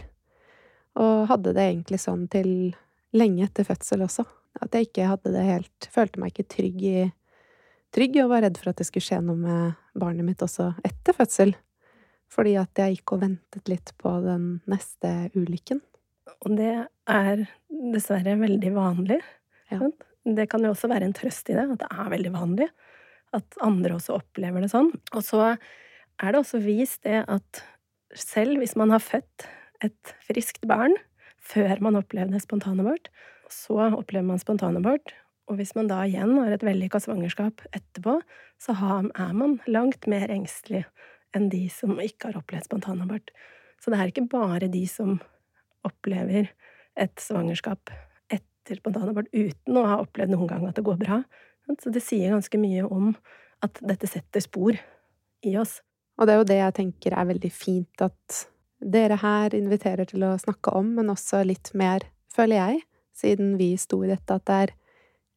[1.03, 2.53] Og hadde det egentlig sånn til
[3.17, 4.27] lenge etter fødsel også.
[4.63, 6.97] At jeg ikke hadde det helt Følte meg ikke trygg i
[7.93, 11.17] Trygg og var redd for at det skulle skje noe med barnet mitt også etter
[11.17, 11.53] fødsel.
[12.33, 15.83] Fordi at jeg gikk og ventet litt på den neste ulykken.
[16.41, 16.73] Og det
[17.11, 17.45] er
[17.93, 19.21] dessverre veldig vanlig.
[19.73, 19.91] Ja.
[20.23, 22.69] Det kan jo også være en trøst i det, at det er veldig vanlig.
[23.37, 24.89] At andre også opplever det sånn.
[25.13, 27.63] Og så er det også vist det at
[28.17, 29.47] selv hvis man har født
[29.85, 30.95] et friskt barn
[31.43, 33.11] før man opplevde spontanabort,
[33.53, 35.13] så opplever man spontanabort,
[35.53, 38.17] og hvis man da igjen har et vellykka svangerskap etterpå,
[38.57, 40.87] så er man langt mer engstelig
[41.37, 43.29] enn de som ikke har opplevd spontanabort.
[43.77, 45.19] Så det er ikke bare de som
[45.85, 46.49] opplever
[46.97, 47.93] et svangerskap
[48.33, 51.21] etter spontanabort uten å ha opplevd noen gang at det går bra.
[51.81, 53.13] Så det sier ganske mye om
[53.65, 54.77] at dette setter spor
[55.45, 55.81] i oss.
[56.17, 58.45] Og det er jo det jeg tenker er veldig fint at
[58.83, 62.81] dere her inviterer til å snakke om, men også litt mer, føler jeg,
[63.17, 64.75] siden vi sto i dette, at det er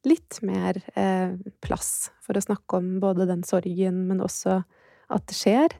[0.07, 1.33] litt mer eh,
[1.63, 4.61] plass for å snakke om både den sorgen, men også
[5.13, 5.75] at det skjer.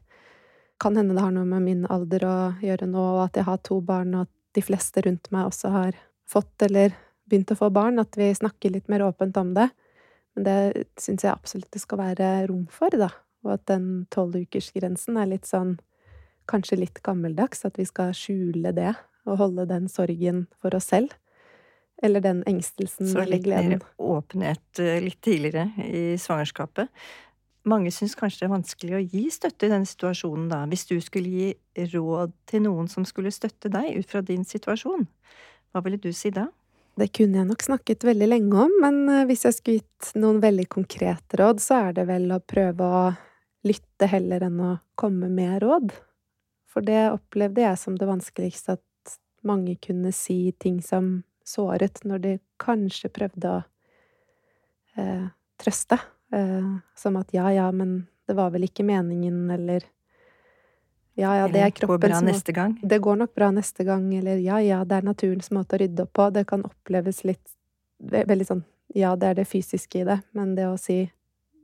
[0.82, 3.62] Kan hende det har noe med min alder å gjøre nå, og at jeg har
[3.64, 5.98] to barn, og at de fleste rundt meg også har
[6.28, 6.94] fått eller
[7.26, 9.68] begynt å få barn, at vi snakker litt mer åpent om det.
[10.36, 13.10] Men det syns jeg absolutt det skal være rom for, da.
[13.46, 15.76] Og at den tolvukersgrensen er litt sånn
[16.50, 18.92] kanskje litt gammeldags, at vi skal skjule det
[19.26, 21.14] og holde den sorgen for oss selv.
[22.02, 26.90] Eller den engstelsen Så eller litt mer åpenhet eh, litt tidligere i svangerskapet.
[27.66, 30.60] Mange syns kanskje det er vanskelig å gi støtte i den situasjonen, da.
[30.70, 35.08] Hvis du skulle gi råd til noen som skulle støtte deg ut fra din situasjon,
[35.72, 36.46] hva ville du si da?
[36.96, 40.40] Det kunne jeg nok snakket veldig lenge om, men eh, hvis jeg skulle gitt noen
[40.44, 43.06] veldig konkrete råd, så er det vel å prøve å
[43.66, 45.90] lytte heller enn å komme med råd.
[46.70, 49.16] For det opplevde jeg som det vanskeligste, at
[49.46, 53.58] mange kunne si ting som såret, når de kanskje prøvde å
[54.98, 55.26] eh,
[55.62, 55.98] trøste.
[56.34, 59.86] Eh, som at ja, ja, men det var vel ikke meningen, eller
[61.16, 62.74] ja, ja, det er kroppen går bra kroppens neste gang?
[62.82, 66.04] det går nok bra neste gang, eller ja, ja, det er naturens måte å rydde
[66.04, 66.26] opp på.
[66.34, 67.54] Det kan oppleves litt
[68.02, 71.06] veldig sånn ja, det er det fysiske i det, men det å si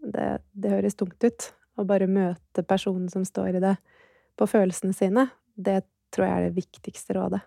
[0.03, 3.77] det, det høres tungt ut, Å bare møte personen som står i det,
[4.37, 5.23] på følelsene sine,
[5.57, 5.79] det
[6.13, 7.41] tror jeg er det viktigste rådet.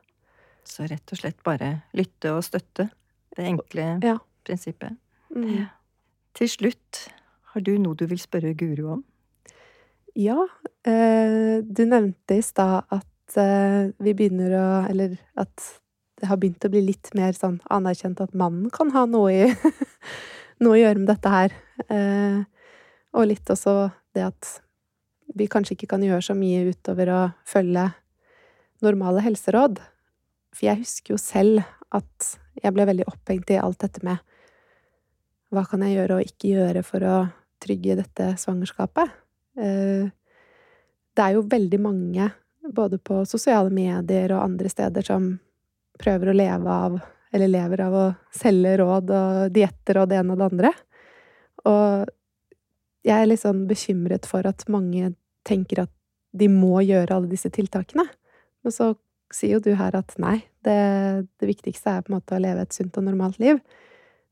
[0.66, 2.89] Så rett og slett bare lytte og støtte.
[3.36, 4.18] Det enkle Ja.
[4.45, 4.95] prinsippet.
[5.36, 5.68] Mm.
[6.34, 7.07] Til slutt,
[7.53, 9.03] har du noe du vil spørre Guro om?
[10.16, 10.45] Ja,
[10.88, 15.82] eh, du nevnte i stad at eh, vi begynner å Eller at
[16.22, 19.55] det har begynt å bli litt mer sånn anerkjent at mannen kan ha noe i
[20.63, 21.51] Noe å gjøre med dette her.
[21.91, 22.43] Eh,
[23.13, 24.61] og litt også det at
[25.36, 27.89] vi kanskje ikke kan gjøre så mye utover å følge
[28.86, 29.82] normale helseråd.
[30.56, 34.22] For jeg husker jo selv at jeg ble veldig opphengt i alt dette med
[35.53, 37.16] hva kan jeg gjøre og ikke gjøre for å
[37.64, 39.12] trygge dette svangerskapet?
[39.60, 40.12] Eh,
[41.16, 42.26] Det er jo veldig mange,
[42.76, 45.39] både på sosiale medier og andre steder, som
[45.95, 46.97] prøver å leve av,
[47.32, 50.72] eller lever av å selge råd og dietter og det ene og det andre.
[51.72, 52.12] Og
[53.08, 55.14] jeg er litt sånn bekymret for at mange
[55.47, 55.93] tenker at
[56.36, 58.03] de må gjøre alle disse tiltakene.
[58.66, 58.91] Men så
[59.34, 60.78] sier jo du her at nei, det,
[61.41, 63.61] det viktigste er på en måte å leve et sunt og normalt liv.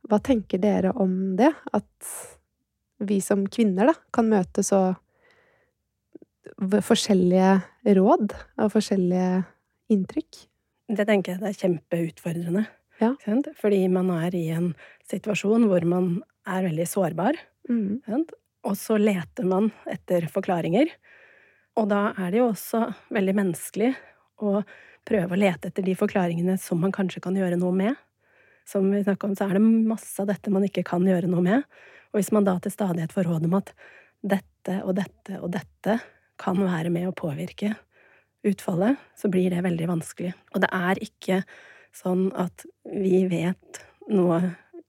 [0.10, 1.52] Hva tenker dere om det?
[1.74, 2.14] At
[3.04, 4.94] vi som kvinner, da, kan møte så
[6.64, 9.44] forskjellige råd og forskjellige
[9.94, 10.44] inntrykk?
[10.94, 12.66] Det tenker jeg det er kjempeutfordrende.
[13.02, 13.14] Ja.
[13.60, 14.72] Fordi man er i en
[15.10, 16.16] situasjon hvor man
[16.48, 17.40] er veldig sårbar.
[17.70, 18.04] Mm.
[18.64, 20.92] Og så leter man etter forklaringer.
[21.80, 22.86] Og da er det jo også
[23.16, 23.94] veldig menneskelig
[24.42, 24.62] å
[25.08, 28.00] prøve å lete etter de forklaringene som man kanskje kan gjøre noe med.
[28.68, 31.44] Som vi snakket om, så er det masse av dette man ikke kan gjøre noe
[31.44, 31.68] med.
[32.14, 33.74] Og hvis man da til stadighet får råd om at
[34.24, 35.98] dette og dette og dette
[36.40, 37.74] kan være med å påvirke
[38.48, 40.34] utfallet, så blir det veldig vanskelig.
[40.56, 41.42] Og det er ikke
[41.96, 44.40] sånn at vi vet noe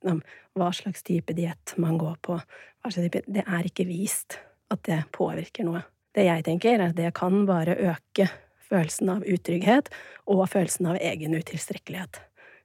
[0.05, 0.21] om
[0.55, 2.39] hva slags type diett man går på.
[2.85, 4.39] Det er ikke vist
[4.73, 5.83] at det påvirker noe.
[6.15, 8.29] Det jeg tenker, er at det kan bare øke
[8.75, 9.91] følelsen av utrygghet
[10.31, 12.21] og følelsen av egen utilstrekkelighet.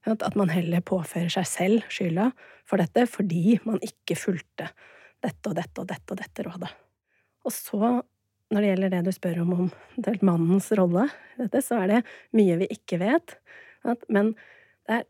[0.09, 2.31] At man heller påfører seg selv skylda
[2.67, 4.69] for dette fordi man ikke fulgte
[5.23, 6.71] dette og dette og dette og dette rådet.
[7.47, 7.99] Og så,
[8.49, 9.69] når det gjelder det du spør om om
[10.25, 12.01] mannens rolle i dette, så er det
[12.35, 13.35] mye vi ikke vet.
[14.07, 14.33] Men
[14.87, 15.05] det er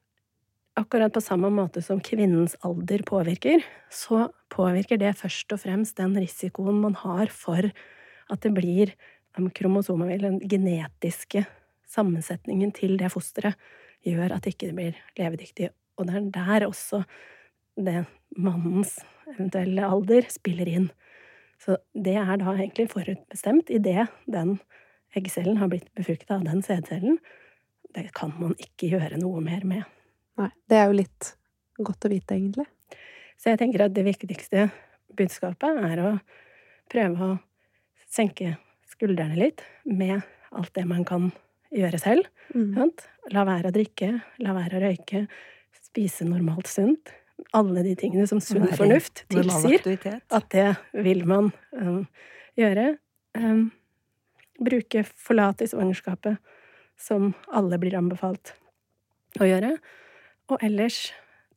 [0.80, 6.16] akkurat på samme måte som kvinnens alder påvirker, så påvirker det først og fremst den
[6.18, 7.70] risikoen man har for
[8.30, 8.94] at det blir
[9.56, 11.46] kromosomer, eller den genetiske
[11.90, 13.58] sammensetningen til det fosteret,
[14.06, 15.70] gjør at det ikke blir levedyktig.
[16.00, 17.04] Og det er der også
[17.80, 18.06] det
[18.38, 19.00] mannens
[19.30, 20.90] eventuelle alder spiller inn.
[21.60, 24.58] Så det er da egentlig forutbestemt idet den
[25.18, 27.20] eggcellen har blitt befrukta av den sædcellen.
[27.96, 29.84] det kan man ikke gjøre noe mer med.
[30.38, 30.52] Nei.
[30.70, 31.32] Det er jo litt
[31.82, 32.68] godt å vite, egentlig.
[33.40, 34.68] Så jeg tenker at det viktigste
[35.18, 36.12] budskapet er å
[36.92, 37.38] prøve å
[38.06, 38.58] senke
[39.00, 40.20] skuldrene litt med
[40.52, 41.30] alt det man kan
[41.72, 42.28] gjøre selv.
[42.52, 42.92] Mm.
[43.32, 44.12] La være å drikke,
[44.44, 45.24] la være å røyke,
[45.88, 47.14] spise normalt sunt.
[47.56, 52.02] Alle de tingene som sunn fornuft tilsier at det vil man um,
[52.60, 52.98] gjøre.
[53.38, 53.70] Um,
[54.60, 56.36] bruke forlate i svangerskapet,
[57.00, 58.58] som alle blir anbefalt
[59.40, 59.78] å gjøre.
[60.52, 61.14] Og ellers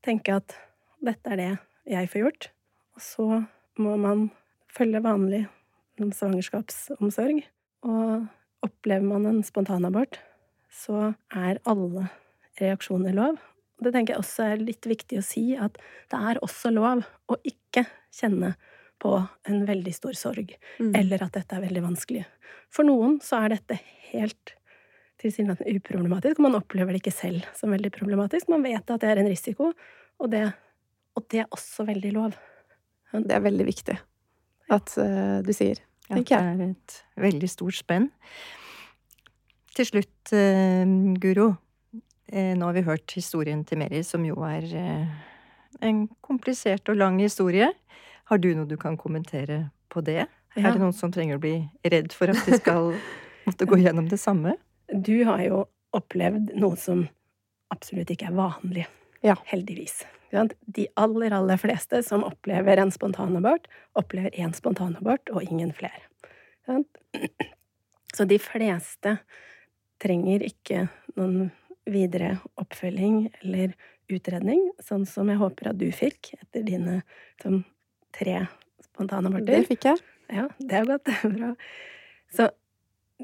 [0.06, 0.54] tenke at
[1.02, 1.50] dette er det
[1.90, 2.48] jeg får gjort.
[2.94, 3.26] Og så
[3.82, 4.28] må man
[4.70, 5.42] følge vanlig
[5.98, 7.42] svangerskapsomsorg.
[7.82, 8.26] Og
[8.62, 10.18] opplever man en spontanabort,
[10.72, 12.08] så er alle
[12.60, 13.40] reaksjoner lov.
[13.82, 15.78] Det tenker jeg også er litt viktig å si, at
[16.12, 17.84] det er også lov å ikke
[18.14, 18.54] kjenne
[19.02, 19.16] på
[19.50, 20.94] en veldig stor sorg, Mm.
[20.94, 22.24] eller at dette er veldig vanskelig.
[22.70, 23.80] For noen så er dette
[24.12, 24.54] helt
[25.18, 28.48] tilsynelatende uproblematisk, og man opplever det ikke selv som veldig problematisk.
[28.48, 29.72] Man vet at det er en risiko,
[30.20, 30.52] og det,
[31.16, 32.38] og det er også veldig lov.
[33.12, 33.98] Det er veldig viktig
[34.74, 38.10] at eh, du sier, Ja, tenker det er et veldig stort spenn.
[39.76, 40.84] Til slutt, eh,
[41.22, 41.52] Guro.
[42.32, 44.66] Eh, nå har vi hørt historien til Meri, som jo er
[45.82, 47.70] en komplisert og lang historie.
[48.30, 50.26] Har du noe du kan kommentere på det?
[50.56, 50.68] Ja.
[50.68, 52.92] Er det noen som trenger å bli redd for at de skal
[53.46, 54.56] måtte gå gjennom det samme?
[54.92, 55.64] Du har jo
[55.96, 57.06] opplevd noe som
[57.72, 58.86] absolutt ikke er vanlig.
[59.24, 59.36] Ja.
[59.48, 60.02] Heldigvis.
[60.64, 63.66] De aller, aller fleste som opplever en spontanabort,
[63.98, 66.08] opplever én spontanabort og ingen flere.
[68.16, 69.16] Så de fleste
[70.02, 71.50] trenger ikke noen
[71.88, 73.74] videre oppfølging eller
[74.12, 77.00] utredning, sånn som jeg håper at du fikk etter dine
[77.42, 77.62] sånn,
[78.12, 78.44] tre
[78.84, 79.62] spontanaborter.
[79.62, 80.02] Det fikk jeg.
[80.32, 81.12] Ja, det er godt.
[81.36, 81.52] Bra.
[82.32, 82.48] Så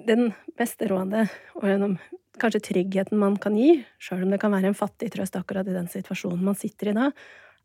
[0.09, 1.29] den beste rådet,
[1.59, 1.99] og
[2.41, 5.77] kanskje tryggheten man kan gi, sjøl om det kan være en fattig trøst akkurat i
[5.77, 7.11] den situasjonen man sitter i da,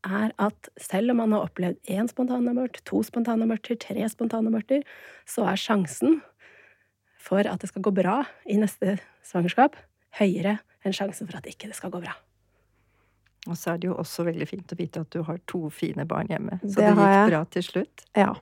[0.04, 4.84] er at selv om man har opplevd én spontanabort, to spontanaborter, tre spontanaborter,
[5.30, 6.20] så er sjansen
[7.24, 8.20] for at det skal gå bra
[8.52, 9.78] i neste svangerskap,
[10.20, 12.18] høyere enn sjansen for at ikke det skal gå bra.
[13.48, 16.06] Og så er det jo også veldig fint å vite at du har to fine
[16.08, 16.60] barn hjemme.
[16.64, 17.30] Så Det det, gikk jeg.
[17.32, 18.04] bra til slutt.
[18.16, 18.34] Ja.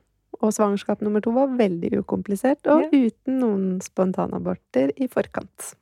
[0.42, 5.76] Og svangerskap nummer to var veldig ukomplisert, og uten noen spontanaborter i forkant.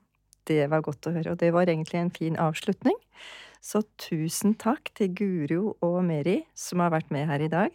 [0.47, 2.95] Det var godt å høre, og det var egentlig en fin avslutning.
[3.61, 7.73] Så tusen takk til Guro og Meri som har vært med her i dag.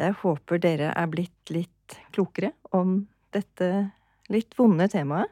[0.00, 3.04] Jeg håper dere er blitt litt klokere om
[3.34, 3.68] dette
[4.32, 5.30] litt vonde temaet.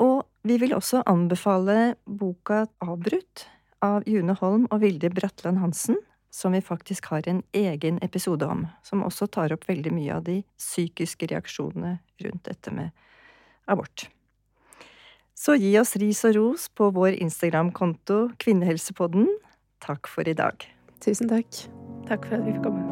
[0.00, 3.46] Og vi vil også anbefale boka Avbrutt
[3.84, 5.98] av June Holm og Vilde Bratland Hansen,
[6.32, 10.24] som vi faktisk har en egen episode om, som også tar opp veldig mye av
[10.28, 12.94] de psykiske reaksjonene rundt dette med
[13.68, 14.06] abort.
[15.42, 19.26] Så gi oss ris og ros på vår Instagram-konto Kvinnehelsepodden.
[19.82, 20.68] Takk for i dag.
[21.02, 21.64] Tusen takk.
[22.06, 22.91] Takk for at vi fikk komme.